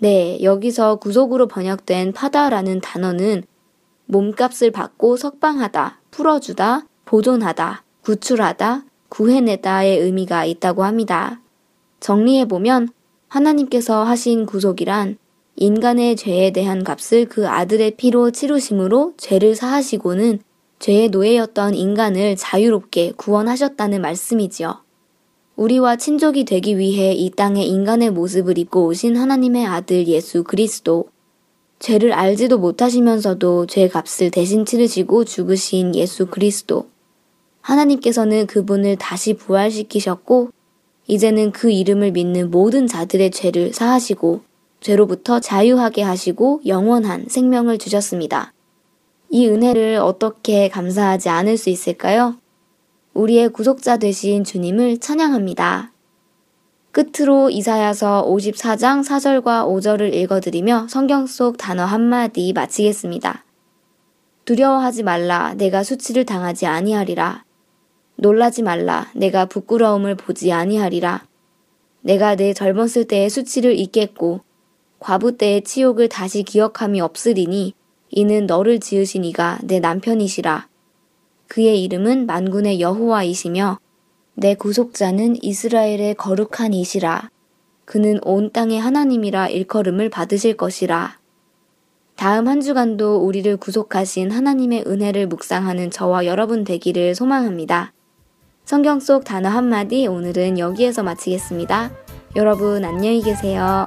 네, 0.00 0.38
여기서 0.42 0.96
구속으로 0.96 1.48
번역된 1.48 2.12
파다라는 2.12 2.82
단어는 2.82 3.44
몸값을 4.04 4.70
받고 4.70 5.16
석방하다, 5.16 6.02
풀어주다, 6.10 6.84
보존하다, 7.06 7.84
구출하다, 8.02 8.84
구해내다의 9.08 10.00
의미가 10.00 10.44
있다고 10.44 10.84
합니다. 10.84 11.40
정리해보면 12.00 12.90
하나님께서 13.28 14.04
하신 14.04 14.44
구속이란 14.44 15.16
인간의 15.56 16.16
죄에 16.16 16.50
대한 16.50 16.84
값을 16.84 17.26
그 17.26 17.48
아들의 17.48 17.96
피로 17.96 18.30
치루심으로 18.30 19.14
죄를 19.16 19.54
사하시고는 19.54 20.40
죄의 20.78 21.08
노예였던 21.08 21.74
인간을 21.74 22.36
자유롭게 22.36 23.12
구원하셨다는 23.16 24.02
말씀이지요. 24.02 24.82
우리와 25.56 25.96
친족이 25.96 26.44
되기 26.44 26.76
위해 26.76 27.14
이 27.14 27.30
땅에 27.30 27.64
인간의 27.64 28.10
모습을 28.10 28.58
입고 28.58 28.84
오신 28.86 29.16
하나님의 29.16 29.64
아들 29.64 30.06
예수 30.06 30.44
그리스도, 30.44 31.08
죄를 31.78 32.12
알지도 32.12 32.58
못하시면서도 32.58 33.66
죄 33.66 33.88
값을 33.88 34.30
대신 34.30 34.66
치르시고 34.66 35.24
죽으신 35.24 35.94
예수 35.94 36.26
그리스도. 36.26 36.88
하나님께서는 37.62 38.46
그분을 38.46 38.96
다시 38.96 39.34
부활시키셨고, 39.34 40.50
이제는 41.06 41.52
그 41.52 41.70
이름을 41.70 42.12
믿는 42.12 42.50
모든 42.50 42.86
자들의 42.86 43.30
죄를 43.30 43.72
사하시고, 43.72 44.42
죄로부터 44.80 45.40
자유하게 45.40 46.02
하시고 46.02 46.62
영원한 46.66 47.26
생명을 47.28 47.78
주셨습니다. 47.78 48.52
이 49.30 49.48
은혜를 49.48 49.96
어떻게 49.96 50.68
감사하지 50.68 51.28
않을 51.28 51.56
수 51.56 51.70
있을까요? 51.70 52.36
우리의 53.14 53.48
구속자 53.48 53.96
되신 53.96 54.44
주님을 54.44 54.98
찬양합니다. 54.98 55.92
끝으로 56.92 57.50
이사야서 57.50 58.24
54장 58.26 59.04
4절과 59.04 59.66
5절을 59.66 60.14
읽어드리며 60.14 60.86
성경 60.88 61.26
속 61.26 61.58
단어 61.58 61.84
한마디 61.84 62.52
마치겠습니다. 62.54 63.44
두려워하지 64.46 65.02
말라 65.02 65.54
내가 65.54 65.82
수치를 65.82 66.24
당하지 66.24 66.66
아니하리라. 66.66 67.44
놀라지 68.16 68.62
말라 68.62 69.10
내가 69.14 69.44
부끄러움을 69.44 70.14
보지 70.14 70.52
아니하리라. 70.52 71.26
내가 72.00 72.36
내 72.36 72.54
젊었을 72.54 73.04
때의 73.06 73.28
수치를 73.28 73.78
잊겠고 73.78 74.40
과부 75.06 75.36
때의 75.36 75.62
치욕을 75.62 76.08
다시 76.08 76.42
기억함이 76.42 77.00
없으리니 77.00 77.74
이는 78.08 78.46
너를 78.46 78.80
지으신 78.80 79.24
이가 79.24 79.56
내 79.62 79.78
남편이시라. 79.78 80.66
그의 81.46 81.84
이름은 81.84 82.26
만군의 82.26 82.80
여호와이시며 82.80 83.78
내 84.34 84.56
구속자는 84.56 85.36
이스라엘의 85.44 86.16
거룩한 86.16 86.74
이시라. 86.74 87.30
그는 87.84 88.18
온 88.24 88.50
땅의 88.50 88.80
하나님이라 88.80 89.46
일컬음을 89.50 90.10
받으실 90.10 90.56
것이라. 90.56 91.20
다음 92.16 92.48
한 92.48 92.60
주간도 92.60 93.18
우리를 93.18 93.56
구속하신 93.58 94.32
하나님의 94.32 94.86
은혜를 94.88 95.28
묵상하는 95.28 95.92
저와 95.92 96.26
여러분 96.26 96.64
되기를 96.64 97.14
소망합니다. 97.14 97.92
성경 98.64 98.98
속 98.98 99.22
단어 99.22 99.50
한마디 99.50 100.08
오늘은 100.08 100.58
여기에서 100.58 101.04
마치겠습니다. 101.04 101.92
여러분 102.34 102.84
안녕히 102.84 103.22
계세요. 103.22 103.86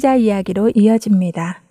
선지자 0.00 0.16
이야기로 0.16 0.72
이어집니다. 0.74 1.62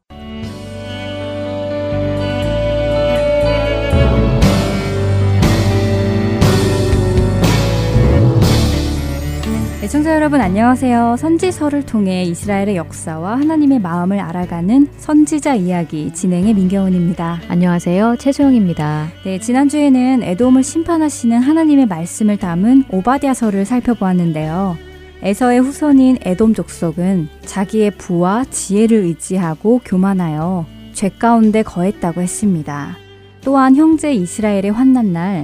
애청자 9.82 10.13
여러분 10.13 10.41
안녕하세요. 10.41 11.15
선지서를 11.17 11.86
통해 11.88 12.23
이스라엘의 12.23 12.75
역사와 12.75 13.39
하나님의 13.39 13.80
마음을 13.80 14.19
알아가는 14.19 14.88
선지자 14.97 15.55
이야기 15.55 16.13
진행의 16.13 16.53
민경훈입니다. 16.53 17.41
안녕하세요. 17.47 18.17
최소영입니다. 18.19 19.07
네, 19.25 19.39
지난주에는 19.39 20.21
에돔을 20.21 20.63
심판하시는 20.63 21.39
하나님의 21.39 21.88
말씀을 21.88 22.38
담은 22.38 22.84
오바댜서를 22.91 23.65
살펴보았는데요. 23.65 24.88
에서의 25.22 25.59
후손인 25.59 26.17
에돔 26.22 26.53
족속은 26.53 27.28
자기의 27.45 27.91
부와 27.91 28.45
지혜를 28.45 28.99
의지하고 28.99 29.82
교만하여 29.84 30.65
죄 30.93 31.09
가운데 31.09 31.61
거했다고 31.61 32.22
했습니다. 32.22 32.97
또한 33.41 33.76
형제 33.76 34.13
이스라엘의 34.13 34.72
환난 34.72 35.11
날 35.11 35.43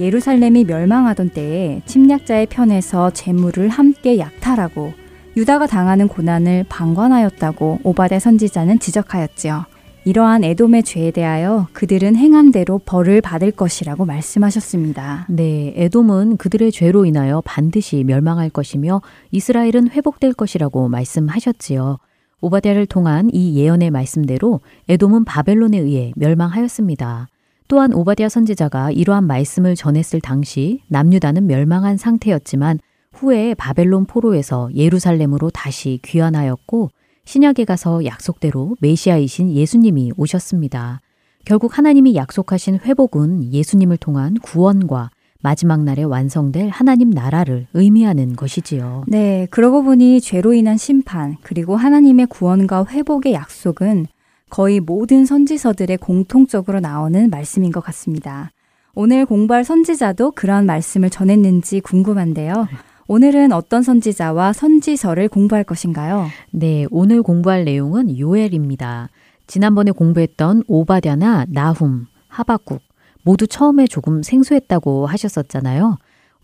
예루살렘이 0.00 0.64
멸망하던 0.64 1.30
때에 1.30 1.82
침략자의 1.86 2.46
편에서 2.46 3.10
재물을 3.10 3.68
함께 3.68 4.18
약탈하고 4.18 4.92
유다가 5.36 5.66
당하는 5.66 6.08
고난을 6.08 6.64
방관하였다고 6.68 7.80
오바데 7.84 8.18
선지자는 8.18 8.80
지적하였지요. 8.80 9.73
이러한 10.06 10.44
에돔의 10.44 10.82
죄에 10.82 11.10
대하여 11.12 11.66
그들은 11.72 12.14
행한 12.14 12.52
대로 12.52 12.78
벌을 12.78 13.22
받을 13.22 13.50
것이라고 13.50 14.04
말씀하셨습니다. 14.04 15.26
네, 15.30 15.72
에돔은 15.76 16.36
그들의 16.36 16.72
죄로 16.72 17.06
인하여 17.06 17.40
반드시 17.42 18.04
멸망할 18.04 18.50
것이며 18.50 19.00
이스라엘은 19.30 19.88
회복될 19.90 20.34
것이라고 20.34 20.88
말씀하셨지요. 20.88 21.98
오바댜를 22.42 22.84
통한 22.84 23.30
이 23.32 23.56
예언의 23.56 23.90
말씀대로 23.90 24.60
에돔은 24.90 25.24
바벨론에 25.24 25.78
의해 25.78 26.12
멸망하였습니다. 26.16 27.28
또한 27.68 27.94
오바댜 27.94 28.28
선지자가 28.28 28.90
이러한 28.90 29.26
말씀을 29.26 29.74
전했을 29.74 30.20
당시 30.20 30.82
남유다는 30.88 31.46
멸망한 31.46 31.96
상태였지만 31.96 32.78
후에 33.14 33.54
바벨론 33.54 34.04
포로에서 34.04 34.68
예루살렘으로 34.74 35.48
다시 35.48 35.98
귀환하였고 36.04 36.90
신약에 37.24 37.64
가서 37.64 38.04
약속대로 38.04 38.76
메시아이신 38.80 39.52
예수님이 39.52 40.12
오셨습니다. 40.16 41.00
결국 41.44 41.76
하나님이 41.76 42.14
약속하신 42.14 42.80
회복은 42.84 43.52
예수님을 43.52 43.96
통한 43.98 44.34
구원과 44.34 45.10
마지막 45.42 45.84
날에 45.84 46.02
완성될 46.02 46.70
하나님 46.70 47.10
나라를 47.10 47.66
의미하는 47.74 48.34
것이지요. 48.34 49.04
네, 49.08 49.46
그러고 49.50 49.82
보니 49.82 50.22
죄로 50.22 50.54
인한 50.54 50.78
심판, 50.78 51.36
그리고 51.42 51.76
하나님의 51.76 52.26
구원과 52.28 52.86
회복의 52.86 53.34
약속은 53.34 54.06
거의 54.48 54.80
모든 54.80 55.26
선지서들의 55.26 55.98
공통적으로 55.98 56.80
나오는 56.80 57.28
말씀인 57.28 57.72
것 57.72 57.82
같습니다. 57.82 58.52
오늘 58.94 59.26
공부할 59.26 59.64
선지자도 59.64 60.30
그러한 60.30 60.64
말씀을 60.64 61.10
전했는지 61.10 61.80
궁금한데요. 61.80 62.68
오늘은 63.06 63.52
어떤 63.52 63.82
선지자와 63.82 64.54
선지서를 64.54 65.28
공부할 65.28 65.64
것인가요? 65.64 66.28
네, 66.50 66.86
오늘 66.90 67.22
공부할 67.22 67.64
내용은 67.64 68.18
요엘입니다. 68.18 69.10
지난번에 69.46 69.90
공부했던 69.90 70.64
오바댜나 70.66 71.44
나훔, 71.50 72.06
하박국 72.28 72.80
모두 73.22 73.46
처음에 73.46 73.86
조금 73.86 74.22
생소했다고 74.22 75.06
하셨었잖아요. 75.06 75.98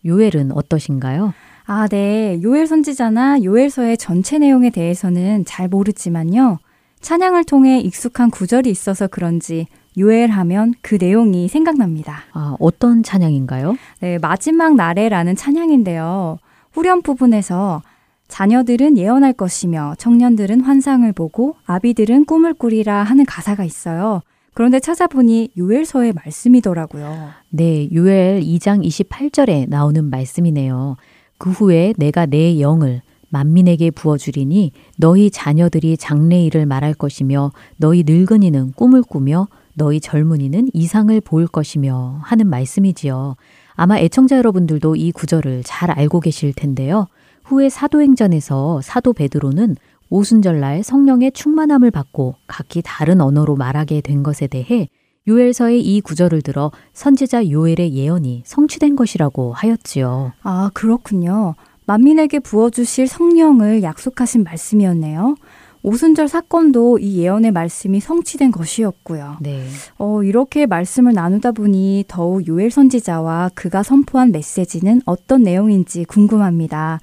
요엘은 0.05 0.51
어떠신가요? 0.51 1.33
아, 1.65 1.87
네. 1.87 2.39
요엘 2.41 2.67
선지자나 2.67 3.43
요엘서의 3.43 3.97
전체 3.97 4.37
내용에 4.37 4.69
대해서는 4.69 5.45
잘 5.45 5.67
모르지만요. 5.67 6.59
찬양을 7.01 7.45
통해 7.45 7.79
익숙한 7.79 8.29
구절이 8.29 8.69
있어서 8.69 9.07
그런지 9.07 9.67
요엘 9.97 10.29
하면 10.29 10.73
그 10.81 10.97
내용이 10.99 11.47
생각납니다. 11.47 12.23
아, 12.33 12.55
어떤 12.59 13.03
찬양인가요? 13.03 13.75
네, 13.99 14.19
마지막 14.19 14.75
날에라는 14.75 15.35
찬양인데요. 15.35 16.37
후렴 16.71 17.01
부분에서 17.01 17.81
자녀들은 18.27 18.97
예언할 18.97 19.33
것이며 19.33 19.95
청년들은 19.97 20.61
환상을 20.61 21.11
보고 21.13 21.55
아비들은 21.65 22.25
꿈을 22.25 22.53
꾸리라 22.53 23.03
하는 23.03 23.25
가사가 23.25 23.65
있어요. 23.65 24.21
그런데 24.53 24.79
찾아보니 24.79 25.51
요엘서의 25.57 26.13
말씀이더라고요. 26.13 27.29
네, 27.49 27.89
요엘 27.93 28.41
2장 28.41 28.85
28절에 28.85 29.67
나오는 29.69 30.09
말씀이네요. 30.09 30.95
그 31.37 31.49
후에 31.51 31.93
내가 31.97 32.25
내 32.25 32.59
영을 32.59 33.01
만민에게 33.29 33.91
부어주리니 33.91 34.71
너희 34.97 35.31
자녀들이 35.31 35.97
장래일을 35.97 36.65
말할 36.65 36.93
것이며 36.93 37.51
너희 37.77 38.03
늙은이는 38.05 38.73
꿈을 38.73 39.03
꾸며 39.03 39.47
너희 39.73 39.99
젊은이는 39.99 40.69
이상을 40.73 41.19
볼 41.21 41.47
것이며 41.47 42.19
하는 42.23 42.47
말씀이지요. 42.47 43.35
아마 43.75 43.97
애청자 43.97 44.37
여러분들도 44.37 44.95
이 44.95 45.11
구절을 45.11 45.63
잘 45.65 45.91
알고 45.91 46.19
계실 46.19 46.53
텐데요. 46.53 47.07
후에 47.45 47.69
사도행전에서 47.69 48.81
사도 48.81 49.13
베드로는 49.13 49.75
오순절날 50.09 50.83
성령의 50.83 51.31
충만함을 51.31 51.89
받고 51.91 52.35
각기 52.47 52.81
다른 52.83 53.21
언어로 53.21 53.55
말하게 53.55 54.01
된 54.01 54.23
것에 54.23 54.47
대해 54.47 54.89
요엘서의 55.27 55.81
이 55.81 56.01
구절을 56.01 56.41
들어 56.41 56.71
선지자 56.93 57.49
요엘의 57.49 57.93
예언이 57.93 58.43
성취된 58.45 58.95
것이라고 58.95 59.53
하였지요. 59.53 60.33
아, 60.41 60.71
그렇군요. 60.73 61.55
만민에게 61.85 62.39
부어주실 62.39 63.07
성령을 63.07 63.83
약속하신 63.83 64.43
말씀이었네요. 64.43 65.35
오순절 65.83 66.27
사건도 66.27 66.99
이 66.99 67.17
예언의 67.17 67.51
말씀이 67.51 67.99
성취된 67.99 68.51
것이었고요. 68.51 69.37
네. 69.41 69.63
어, 69.97 70.23
이렇게 70.23 70.65
말씀을 70.65 71.13
나누다 71.13 71.53
보니 71.53 72.05
더욱 72.07 72.47
요엘 72.47 72.69
선지자와 72.69 73.51
그가 73.55 73.81
선포한 73.81 74.31
메시지는 74.31 75.01
어떤 75.05 75.43
내용인지 75.43 76.05
궁금합니다. 76.05 76.99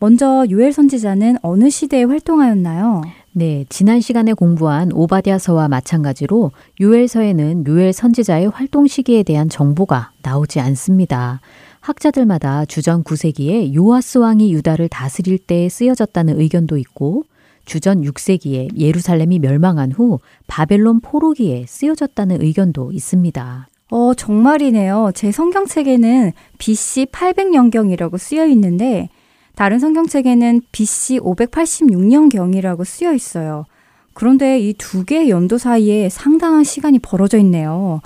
먼저 0.00 0.46
요엘 0.48 0.72
선지자는 0.72 1.38
어느 1.42 1.70
시대에 1.70 2.04
활동하였나요? 2.04 3.02
네, 3.32 3.64
지난 3.68 4.00
시간에 4.00 4.32
공부한 4.32 4.92
오바댜서와 4.92 5.68
마찬가지로 5.68 6.52
요엘서에는 6.80 7.66
요엘 7.66 7.92
선지자의 7.92 8.48
활동 8.48 8.86
시기에 8.86 9.22
대한 9.22 9.48
정보가 9.48 10.12
나오지 10.22 10.60
않습니다. 10.60 11.40
학자들마다 11.80 12.64
주전 12.64 13.02
9세기에 13.04 13.74
요아스 13.74 14.18
왕이 14.18 14.52
유다를 14.52 14.88
다스릴 14.88 15.38
때 15.38 15.68
쓰여졌다는 15.68 16.40
의견도 16.40 16.76
있고 16.78 17.24
주전 17.68 18.00
6세기에 18.02 18.78
예루살렘이 18.78 19.38
멸망한 19.38 19.92
후 19.92 20.18
바벨론 20.46 21.00
포로기에 21.00 21.66
쓰여졌다는 21.68 22.40
의견도 22.42 22.92
있습니다. 22.92 23.68
어, 23.90 24.14
정말이네요. 24.14 25.12
제 25.14 25.30
성경책에는 25.30 26.32
BC 26.56 27.06
800년경이라고 27.12 28.16
쓰여 28.18 28.46
있는데 28.46 29.10
다른 29.54 29.78
성경책에는 29.78 30.62
BC 30.72 31.20
586년경이라고 31.20 32.84
쓰여 32.84 33.12
있어요. 33.12 33.66
그런데 34.14 34.58
이 34.58 34.72
두 34.72 35.04
개의 35.04 35.28
연도 35.30 35.58
사이에 35.58 36.08
상당한 36.08 36.64
시간이 36.64 36.98
벌어져 37.00 37.38
있네요. 37.38 38.00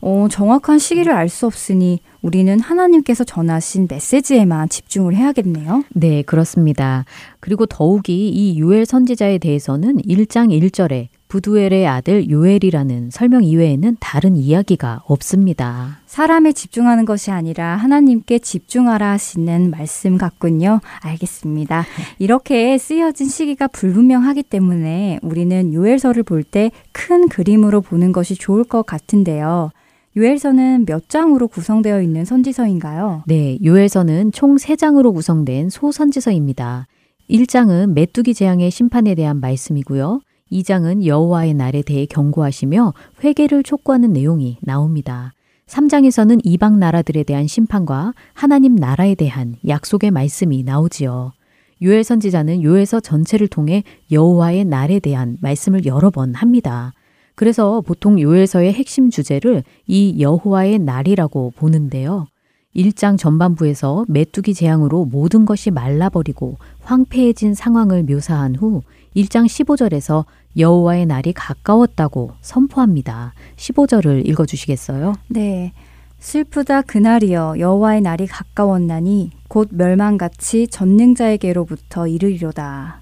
어, 0.00 0.26
정확한 0.30 0.78
시기를 0.78 1.12
알 1.12 1.28
수 1.28 1.46
없으니 1.46 2.00
우리는 2.22 2.60
하나님께서 2.60 3.24
전하신 3.24 3.88
메시지에만 3.90 4.68
집중을 4.68 5.14
해야겠네요. 5.16 5.82
네, 5.94 6.22
그렇습니다. 6.22 7.04
그리고 7.40 7.66
더욱이 7.66 8.28
이 8.28 8.58
요엘 8.60 8.86
선지자에 8.86 9.38
대해서는 9.38 9.98
1장 9.98 10.48
1절에 10.56 11.08
부두엘의 11.26 11.86
아들 11.88 12.28
요엘이라는 12.28 13.08
설명 13.10 13.42
이외에는 13.42 13.96
다른 13.98 14.36
이야기가 14.36 15.02
없습니다. 15.06 15.98
사람에 16.06 16.52
집중하는 16.52 17.06
것이 17.06 17.30
아니라 17.30 17.74
하나님께 17.76 18.38
집중하라 18.38 19.12
하시는 19.12 19.70
말씀 19.70 20.18
같군요. 20.18 20.80
알겠습니다. 21.00 21.86
이렇게 22.18 22.76
쓰여진 22.76 23.28
시기가 23.28 23.66
불분명하기 23.68 24.42
때문에 24.44 25.18
우리는 25.22 25.72
요엘서를 25.72 26.22
볼 26.22 26.44
때 26.44 26.70
큰 26.92 27.28
그림으로 27.28 27.80
보는 27.80 28.12
것이 28.12 28.34
좋을 28.36 28.62
것 28.64 28.84
같은데요. 28.84 29.70
요엘서는 30.14 30.84
몇 30.84 31.08
장으로 31.08 31.48
구성되어 31.48 32.02
있는 32.02 32.26
선지서인가요? 32.26 33.22
네, 33.26 33.58
요엘서는 33.64 34.32
총 34.32 34.56
3장으로 34.56 35.14
구성된 35.14 35.70
소선지서입니다. 35.70 36.86
1장은 37.30 37.94
메뚜기 37.94 38.34
재앙의 38.34 38.70
심판에 38.70 39.14
대한 39.14 39.40
말씀이고요. 39.40 40.20
2장은 40.50 41.06
여호와의 41.06 41.54
날에 41.54 41.80
대해 41.80 42.04
경고하시며 42.04 42.92
회개를 43.24 43.62
촉구하는 43.62 44.12
내용이 44.12 44.58
나옵니다. 44.60 45.32
3장에서는 45.66 46.40
이방 46.44 46.78
나라들에 46.78 47.22
대한 47.22 47.46
심판과 47.46 48.12
하나님 48.34 48.74
나라에 48.74 49.14
대한 49.14 49.56
약속의 49.66 50.10
말씀이 50.10 50.62
나오지요. 50.62 51.32
요엘 51.80 52.04
선지자는 52.04 52.62
요엘서 52.62 53.00
전체를 53.00 53.48
통해 53.48 53.82
여호와의 54.10 54.66
날에 54.66 55.00
대한 55.00 55.38
말씀을 55.40 55.86
여러 55.86 56.10
번 56.10 56.34
합니다. 56.34 56.92
그래서 57.34 57.80
보통 57.80 58.20
요엘서의 58.20 58.72
핵심 58.72 59.10
주제를 59.10 59.64
이 59.86 60.20
여호와의 60.20 60.78
날이라고 60.78 61.52
보는데요. 61.56 62.26
1장 62.74 63.18
전반부에서 63.18 64.06
메뚜기 64.08 64.54
재앙으로 64.54 65.04
모든 65.04 65.44
것이 65.44 65.70
말라버리고 65.70 66.56
황폐해진 66.82 67.54
상황을 67.54 68.02
묘사한 68.04 68.56
후 68.56 68.82
1장 69.14 69.46
15절에서 69.46 70.24
여호와의 70.56 71.06
날이 71.06 71.32
가까웠다고 71.32 72.32
선포합니다. 72.40 73.34
15절을 73.56 74.26
읽어 74.26 74.46
주시겠어요? 74.46 75.14
네. 75.28 75.72
슬프다 76.18 76.82
그날이여 76.82 77.56
여호와의 77.58 78.00
날이 78.00 78.26
가까웠나니 78.26 79.32
곧 79.48 79.68
멸망같이 79.72 80.68
전능자에게로부터 80.68 82.06
이르리로다. 82.06 83.01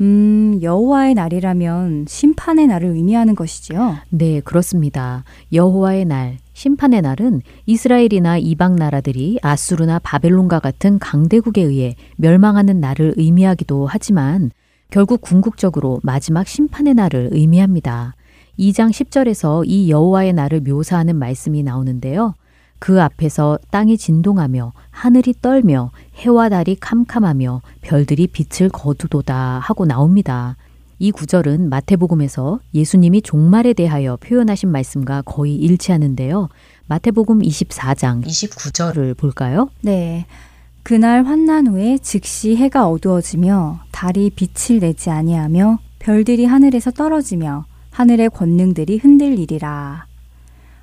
음, 0.00 0.58
여호와의 0.62 1.12
날이라면 1.14 2.06
심판의 2.08 2.66
날을 2.68 2.88
의미하는 2.88 3.34
것이지요? 3.34 3.96
네, 4.08 4.40
그렇습니다. 4.40 5.24
여호와의 5.52 6.06
날, 6.06 6.38
심판의 6.54 7.02
날은 7.02 7.42
이스라엘이나 7.66 8.38
이방 8.38 8.76
나라들이 8.76 9.38
아수르나 9.42 9.98
바벨론과 9.98 10.60
같은 10.60 10.98
강대국에 10.98 11.60
의해 11.62 11.96
멸망하는 12.16 12.80
날을 12.80 13.14
의미하기도 13.16 13.86
하지만 13.86 14.50
결국 14.88 15.20
궁극적으로 15.20 16.00
마지막 16.02 16.46
심판의 16.46 16.94
날을 16.94 17.28
의미합니다. 17.32 18.14
2장 18.58 18.90
10절에서 18.90 19.64
이 19.66 19.90
여호와의 19.90 20.32
날을 20.32 20.60
묘사하는 20.60 21.16
말씀이 21.16 21.62
나오는데요. 21.62 22.34
그 22.80 23.00
앞에서 23.00 23.58
땅이 23.70 23.98
진동하며 23.98 24.72
하늘이 24.90 25.34
떨며 25.40 25.92
해와 26.16 26.48
달이 26.48 26.76
캄캄하며 26.80 27.60
별들이 27.82 28.26
빛을 28.26 28.70
거두도다 28.70 29.60
하고 29.62 29.84
나옵니다. 29.84 30.56
이 30.98 31.12
구절은 31.12 31.68
마태복음에서 31.68 32.58
예수님이 32.74 33.22
종말에 33.22 33.74
대하여 33.74 34.16
표현하신 34.16 34.70
말씀과 34.70 35.22
거의 35.22 35.54
일치하는데요. 35.56 36.48
마태복음 36.88 37.40
24장 37.40 38.24
29절을 38.24 39.16
볼까요? 39.16 39.70
네. 39.82 40.26
그날 40.82 41.24
환난 41.24 41.66
후에 41.66 41.98
즉시 41.98 42.56
해가 42.56 42.88
어두워지며 42.88 43.80
달이 43.92 44.30
빛을 44.30 44.80
내지 44.80 45.10
아니하며 45.10 45.78
별들이 45.98 46.46
하늘에서 46.46 46.90
떨어지며 46.90 47.66
하늘의 47.90 48.30
권능들이 48.30 48.98
흔들리리라. 48.98 50.09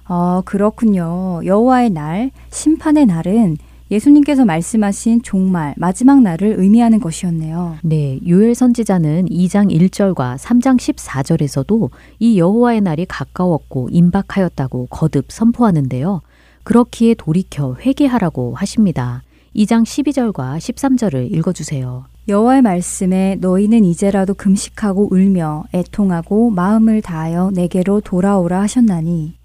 어, 0.07 0.41
그렇군요. 0.45 1.41
여호와의 1.43 1.89
날, 1.91 2.31
심판의 2.49 3.05
날은 3.05 3.57
예수님께서 3.89 4.43
말씀하신 4.45 5.21
종말, 5.21 5.73
마지막 5.77 6.21
날을 6.21 6.55
의미하는 6.57 6.99
것이었네요. 6.99 7.77
네, 7.83 8.19
요엘 8.27 8.53
선지자는 8.53 9.27
2장 9.27 9.71
1절과 9.71 10.37
3장 10.37 10.77
14절에서도 10.77 11.89
이 12.19 12.37
여호와의 12.37 12.81
날이 12.81 13.05
가까웠고 13.05 13.89
임박하였다고 13.91 14.87
거듭 14.89 15.25
선포하는데요. 15.29 16.21
그렇기에 16.63 17.13
돌이켜 17.13 17.77
회개하라고 17.79 18.55
하십니다. 18.55 19.23
2장 19.55 19.83
12절과 19.83 20.57
13절을 20.57 21.31
읽어주세요. 21.33 22.05
여호와의 22.27 22.61
말씀에 22.61 23.37
너희는 23.39 23.85
이제라도 23.85 24.33
금식하고 24.33 25.07
울며 25.11 25.63
애통하고 25.73 26.49
마음을 26.49 27.01
다하여 27.01 27.51
내게로 27.53 28.01
돌아오라 28.01 28.61
하셨나니 28.63 29.37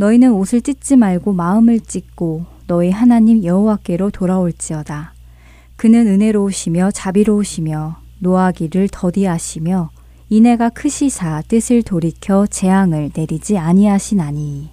너희는 0.00 0.32
옷을 0.32 0.62
찢지 0.62 0.96
말고 0.96 1.34
마음을 1.34 1.78
찢고 1.78 2.46
너희 2.66 2.90
하나님 2.90 3.44
여호와께로 3.44 4.10
돌아올지어다. 4.10 5.12
그는 5.76 6.06
은혜로우시며 6.06 6.92
자비로우시며 6.92 7.98
노하기를 8.20 8.88
더디하시며 8.90 9.90
이내가 10.30 10.70
크시사 10.70 11.42
뜻을 11.48 11.82
돌이켜 11.82 12.46
재앙을 12.46 13.10
내리지 13.14 13.58
아니하시나니. 13.58 14.70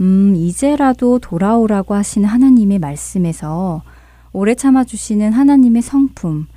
음, 0.00 0.34
이제라도 0.36 1.18
돌아오라고 1.18 1.94
하신 1.94 2.24
하나님의 2.24 2.78
말씀에서 2.78 3.82
오래 4.34 4.56
참아주시는 4.56 5.32
하나님의 5.32 5.80
성품, 5.80 6.48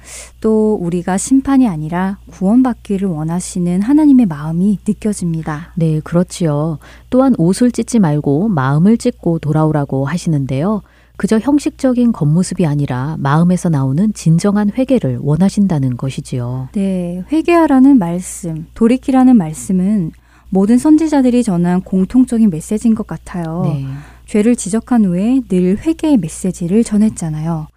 또 0.41 0.73
우리가 0.81 1.17
심판이 1.17 1.67
아니라 1.67 2.17
구원받기를 2.31 3.07
원하시는 3.07 3.83
하나님의 3.83 4.25
마음이 4.25 4.79
느껴집니다. 4.85 5.73
네, 5.75 5.99
그렇지요. 5.99 6.79
또한 7.11 7.35
옷을 7.37 7.71
찢지 7.71 7.99
말고 7.99 8.49
마음을 8.49 8.97
찢고 8.97 9.37
돌아오라고 9.39 10.05
하시는데요. 10.05 10.81
그저 11.17 11.37
형식적인 11.37 12.13
겉모습이 12.13 12.65
아니라 12.65 13.15
마음에서 13.19 13.69
나오는 13.69 14.11
진정한 14.13 14.71
회개를 14.75 15.19
원하신다는 15.21 15.97
것이지요. 15.97 16.69
네, 16.73 17.23
회개하라는 17.31 17.99
말씀, 17.99 18.65
돌이키라는 18.73 19.37
말씀은 19.37 20.11
모든 20.49 20.79
선지자들이 20.79 21.43
전한 21.43 21.81
공통적인 21.81 22.49
메시지인 22.49 22.95
것 22.95 23.05
같아요. 23.05 23.61
네. 23.65 23.85
죄를 24.27 24.55
지적한 24.55 25.05
후에 25.05 25.41
늘 25.47 25.77
회개의 25.77 26.17
메시지를 26.17 26.83
전했잖아요. 26.83 27.67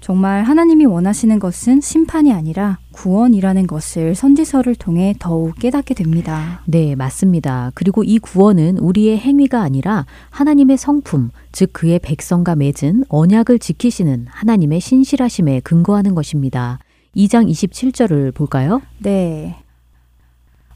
정말 0.00 0.42
하나님이 0.42 0.84
원하시는 0.84 1.38
것은 1.38 1.80
심판이 1.80 2.32
아니라 2.32 2.78
구원이라는 2.90 3.68
것을 3.68 4.16
선지서를 4.16 4.74
통해 4.74 5.14
더욱 5.20 5.54
깨닫게 5.54 5.94
됩니다. 5.94 6.60
네, 6.66 6.96
맞습니다. 6.96 7.70
그리고 7.76 8.02
이 8.02 8.18
구원은 8.18 8.78
우리의 8.78 9.18
행위가 9.18 9.62
아니라 9.62 10.04
하나님의 10.30 10.76
성품, 10.76 11.30
즉 11.52 11.72
그의 11.72 12.00
백성과 12.00 12.56
맺은 12.56 13.04
언약을 13.08 13.60
지키시는 13.60 14.26
하나님의 14.28 14.80
신실하심에 14.80 15.60
근거하는 15.60 16.16
것입니다. 16.16 16.80
2장 17.16 17.48
27절을 17.48 18.34
볼까요? 18.34 18.82
네. 18.98 19.56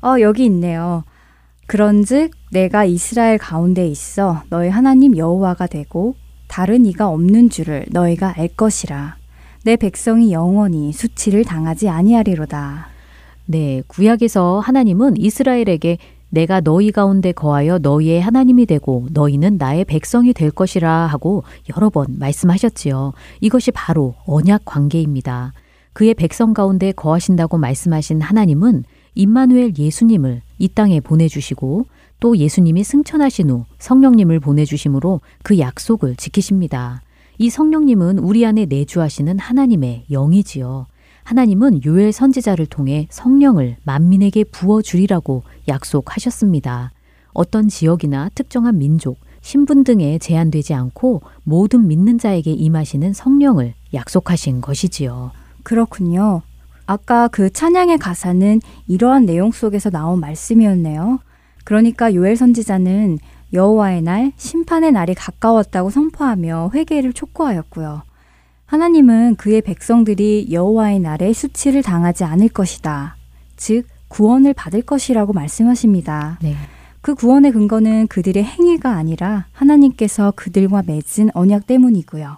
어, 0.03 0.21
여기 0.21 0.45
있네요. 0.45 1.03
그런즉 1.67 2.31
내가 2.53 2.85
이스라엘 2.85 3.39
가운데 3.39 3.87
있어 3.89 4.43
너희 4.51 4.69
하나님 4.69 5.17
여호와가 5.17 5.67
되고 5.67 6.15
다른 6.47 6.87
이가 6.87 7.09
없는 7.09 7.51
줄을 7.51 7.85
너희가 7.91 8.35
알 8.37 8.49
것이라. 8.49 9.17
내 9.65 9.75
백성이 9.75 10.33
영원히 10.33 10.93
수치를 10.93 11.45
당하지 11.45 11.89
아니하리로다. 11.89 12.87
네, 13.47 13.83
구약에서 13.89 14.61
하나님은 14.61 15.17
이스라엘에게 15.17 15.99
내가 16.29 16.61
너희 16.61 16.93
가운데 16.93 17.33
거하여 17.33 17.79
너희의 17.79 18.21
하나님이 18.21 18.67
되고 18.67 19.09
너희는 19.11 19.57
나의 19.59 19.85
백성이 19.85 20.33
될 20.33 20.51
것이라 20.51 21.07
하고 21.07 21.43
여러 21.75 21.91
번 21.91 22.07
말씀하셨지요. 22.19 23.13
이것이 23.41 23.73
바로 23.73 24.15
언약 24.27 24.65
관계입니다. 24.65 25.53
그의 25.93 26.15
백성 26.15 26.55
가운데 26.55 26.93
거하신다고 26.93 27.59
말씀하신 27.59 28.21
하나님은 28.21 28.85
임마누엘 29.17 29.73
예수님을 29.79 30.43
이 30.59 30.69
땅에 30.69 31.01
보내주시고 31.01 31.87
또 32.21 32.37
예수님이 32.37 32.85
승천하신 32.85 33.51
후 33.51 33.65
성령님을 33.79 34.41
보내주심으로 34.41 35.23
그 35.43 35.59
약속을 35.59 36.17
지키십니다. 36.17 37.01
이 37.39 37.51
성령님은 37.51 38.19
우리 38.19 38.45
안에 38.47 38.67
내주하시는 38.67 39.39
하나님의 39.39 40.05
영이지요. 40.11 40.87
하나님은 41.25 41.85
요엘 41.85 42.13
선지자를 42.13 42.67
통해 42.67 43.09
성령을 43.11 43.77
만민에게 43.85 44.45
부어주리라고 44.45 45.43
약속하셨습니다. 45.67 46.93
어떤 47.33 47.69
지역이나 47.69 48.31
특정한 48.35 48.79
민족, 48.79 49.19
신분 49.41 49.85
등에 49.85 50.19
제한되지 50.19 50.75
않고 50.75 51.23
모든 51.43 51.89
믿는 51.89 52.19
자에게 52.19 52.53
임하시는 52.53 53.13
성령을 53.13 53.75
약속하신 53.95 54.61
것이지요. 54.61 55.33
그렇군요. 55.63 56.43
아까 56.87 57.29
그 57.29 57.51
찬양의 57.51 57.99
가사는 57.99 58.61
이러한 58.87 59.27
내용 59.27 59.51
속에서 59.51 59.91
나온 59.91 60.21
말씀이었네요. 60.21 61.19
그러니까 61.65 62.15
요엘 62.15 62.37
선지자는 62.37 63.19
여호와의 63.53 64.03
날, 64.03 64.33
심판의 64.37 64.93
날이 64.93 65.15
가까웠다고 65.15 65.91
선포하며 65.91 66.71
회개를 66.75 67.13
촉구하였고요. 67.13 68.03
하나님은 68.67 69.37
그의 69.37 69.63
백성들이 69.63 70.49
여호와의 70.51 71.01
날에 71.01 71.33
수치를 71.33 71.83
당하지 71.83 72.25
않을 72.25 72.49
것이다. 72.49 73.17
즉 73.57 73.87
구원을 74.09 74.55
받을 74.55 74.83
것이라고 74.83 75.33
말씀하십니다. 75.33 76.39
네. 76.43 76.55
그 77.01 77.15
구원의 77.15 77.53
근거는 77.53 78.09
그들의 78.09 78.43
행위가 78.43 78.91
아니라 78.91 79.47
하나님께서 79.53 80.33
그들과 80.35 80.83
맺은 80.87 81.31
언약 81.35 81.67
때문이고요. 81.67 82.37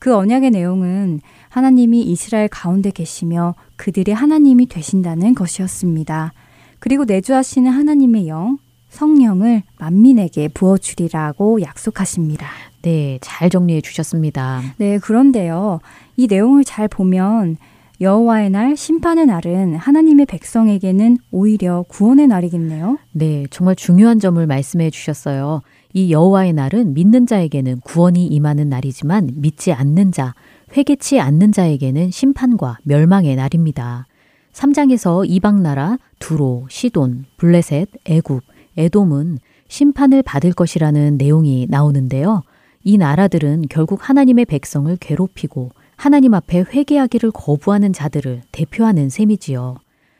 그 0.00 0.16
언약의 0.16 0.50
내용은 0.50 1.20
하나님이 1.50 2.00
이스라엘 2.00 2.48
가운데 2.48 2.90
계시며 2.90 3.54
그들의 3.76 4.12
하나님이 4.12 4.66
되신다는 4.66 5.34
것이었습니다. 5.34 6.32
그리고 6.80 7.04
내주하시는 7.04 7.70
하나님의 7.70 8.26
영, 8.26 8.58
성령을 8.88 9.62
만민에게 9.78 10.48
부어주리라고 10.48 11.60
약속하십니다. 11.60 12.48
네, 12.82 13.18
잘 13.20 13.50
정리해 13.50 13.82
주셨습니다. 13.82 14.62
네, 14.78 14.98
그런데요. 14.98 15.80
이 16.16 16.26
내용을 16.26 16.64
잘 16.64 16.88
보면 16.88 17.58
여호와의 18.00 18.48
날, 18.48 18.78
심판의 18.78 19.26
날은 19.26 19.76
하나님의 19.76 20.24
백성에게는 20.24 21.18
오히려 21.30 21.84
구원의 21.88 22.28
날이겠네요. 22.28 22.96
네, 23.12 23.44
정말 23.50 23.76
중요한 23.76 24.18
점을 24.18 24.44
말씀해 24.46 24.88
주셨어요. 24.88 25.60
이 25.92 26.12
여호와의 26.12 26.52
날은 26.52 26.94
믿는 26.94 27.26
자에게는 27.26 27.80
구원이 27.80 28.26
임하는 28.26 28.68
날이지만 28.68 29.30
믿지 29.34 29.72
않는 29.72 30.12
자, 30.12 30.34
회개치 30.76 31.20
않는 31.20 31.52
자에게는 31.52 32.10
심판과 32.10 32.78
멸망의 32.84 33.36
날입니다. 33.36 34.06
3장에서 34.52 35.24
이방 35.28 35.62
나라 35.62 35.98
두로, 36.18 36.66
시돈, 36.68 37.24
블레셋, 37.36 37.88
애굽, 38.04 38.42
에돔은 38.76 39.38
심판을 39.68 40.22
받을 40.22 40.52
것이라는 40.52 41.16
내용이 41.16 41.66
나오는데요. 41.68 42.42
이 42.82 42.96
나라들은 42.98 43.64
결국 43.68 44.08
하나님의 44.08 44.44
백성을 44.46 44.94
괴롭히고 45.00 45.70
하나님 45.96 46.34
앞에 46.34 46.64
회개하기를 46.72 47.30
거부하는 47.32 47.92
자들을 47.92 48.42
대표하는 48.52 49.10
셈이지요. 49.10 49.76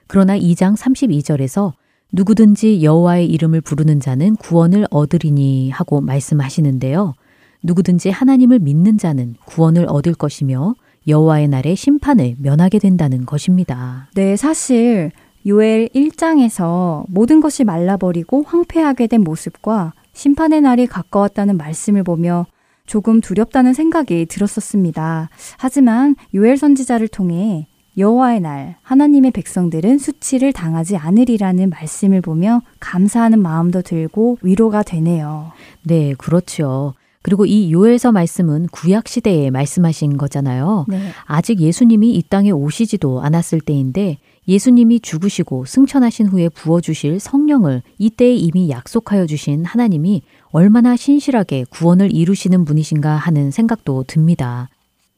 그러나 0.06 0.36
2장 0.36 0.76
32절에서 0.76 1.72
누구든지 2.12 2.82
여호와의 2.82 3.26
이름을 3.26 3.60
부르는 3.60 4.00
자는 4.00 4.36
구원을 4.36 4.86
얻으리니 4.90 5.70
하고 5.70 6.00
말씀하시는데요. 6.00 7.14
누구든지 7.62 8.10
하나님을 8.10 8.58
믿는 8.58 8.98
자는 8.98 9.36
구원을 9.44 9.86
얻을 9.88 10.14
것이며 10.14 10.74
여호와의 11.06 11.48
날에 11.48 11.74
심판을 11.74 12.36
면하게 12.38 12.78
된다는 12.78 13.26
것입니다. 13.26 14.08
네, 14.14 14.36
사실 14.36 15.12
요엘 15.46 15.88
1장에서 15.88 17.04
모든 17.08 17.40
것이 17.40 17.64
말라버리고 17.64 18.42
황폐하게 18.42 19.06
된 19.06 19.22
모습과 19.22 19.94
심판의 20.12 20.60
날이 20.60 20.86
가까웠다는 20.86 21.56
말씀을 21.56 22.02
보며 22.02 22.46
조금 22.84 23.20
두렵다는 23.20 23.72
생각이 23.72 24.26
들었었습니다. 24.26 25.30
하지만 25.58 26.16
요엘 26.34 26.56
선지자를 26.56 27.08
통해 27.08 27.68
여호와의 28.00 28.40
날 28.40 28.76
하나님의 28.82 29.30
백성들은 29.30 29.98
수치를 29.98 30.52
당하지 30.52 30.96
않으리라는 30.96 31.70
말씀을 31.70 32.20
보며 32.20 32.62
감사하는 32.80 33.40
마음도 33.40 33.82
들고 33.82 34.38
위로가 34.42 34.82
되네요. 34.82 35.52
네, 35.84 36.14
그렇죠. 36.18 36.94
그리고 37.22 37.44
이 37.44 37.70
요엘서 37.70 38.12
말씀은 38.12 38.68
구약 38.72 39.06
시대에 39.06 39.50
말씀하신 39.50 40.16
거잖아요. 40.16 40.86
네. 40.88 41.10
아직 41.26 41.60
예수님이 41.60 42.14
이 42.14 42.22
땅에 42.22 42.50
오시지도 42.50 43.20
않았을 43.20 43.60
때인데 43.60 44.18
예수님이 44.48 45.00
죽으시고 45.00 45.66
승천하신 45.66 46.28
후에 46.28 46.48
부어 46.48 46.80
주실 46.80 47.20
성령을 47.20 47.82
이때에 47.98 48.34
이미 48.34 48.70
약속하여 48.70 49.26
주신 49.26 49.66
하나님이 49.66 50.22
얼마나 50.46 50.96
신실하게 50.96 51.66
구원을 51.68 52.12
이루시는 52.12 52.64
분이신가 52.64 53.14
하는 53.16 53.50
생각도 53.50 54.04
듭니다. 54.04 54.70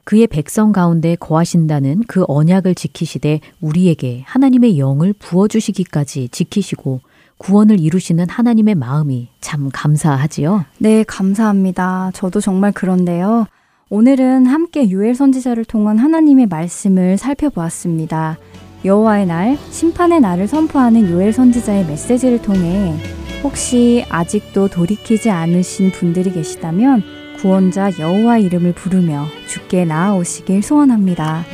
그의 0.05 0.27
백성 0.27 0.73
가운데 0.73 1.17
거하신다는 1.17 2.03
그 2.09 2.25
언약을 2.27 2.75
지키시되 2.75 3.41
우리에게 3.61 4.23
하나님의 4.27 4.79
영을 4.79 5.13
부어주시기까지 5.13 6.29
지키시고 6.31 7.01
구원을 7.39 7.81
이루시는 7.81 8.29
하나님의 8.29 8.75
마음이 8.77 9.29
참 9.41 9.69
감사하지요. 9.73 10.65
네, 10.79 11.03
감사합니다. 11.05 12.11
저도 12.15 12.41
정말 12.41 12.73
그런데요. 12.73 13.47
오늘은 13.91 14.47
함께 14.47 14.89
유엘 14.89 15.15
선지자를 15.15 15.65
통한 15.65 15.99
하나님의 15.99 16.47
말씀을 16.47 17.19
살펴보았습니다. 17.19 18.39
여호와의 18.85 19.27
날, 19.27 19.59
심판의 19.71 20.21
날을 20.21 20.49
선포하는 20.49 21.11
요엘 21.11 21.33
선지자의 21.33 21.87
메시지를 21.87 22.43
통해 22.43 22.97
혹시 23.43 24.05
아직도 24.09 24.69
돌이키지 24.69 25.31
않으신 25.31 25.93
분들이 25.93 26.33
계시다면 26.33 27.03
구원자 27.43 27.91
여호와 27.99 28.39
이름을 28.39 28.73
부르며 28.73 29.27
주께 29.49 29.85
나아오시길 29.85 30.63
소원합니다. 30.63 31.45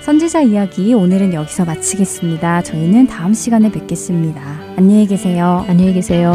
선지자 0.00 0.42
이야기 0.42 0.92
오늘은 0.92 1.34
여기서 1.34 1.64
마치겠습니다. 1.64 2.62
저희는 2.62 3.06
다음 3.06 3.32
시간에 3.32 3.70
뵙겠습니다. 3.70 4.40
안녕히 4.76 5.06
계세요. 5.06 5.64
안녕히 5.68 5.94
계세요. 5.94 6.34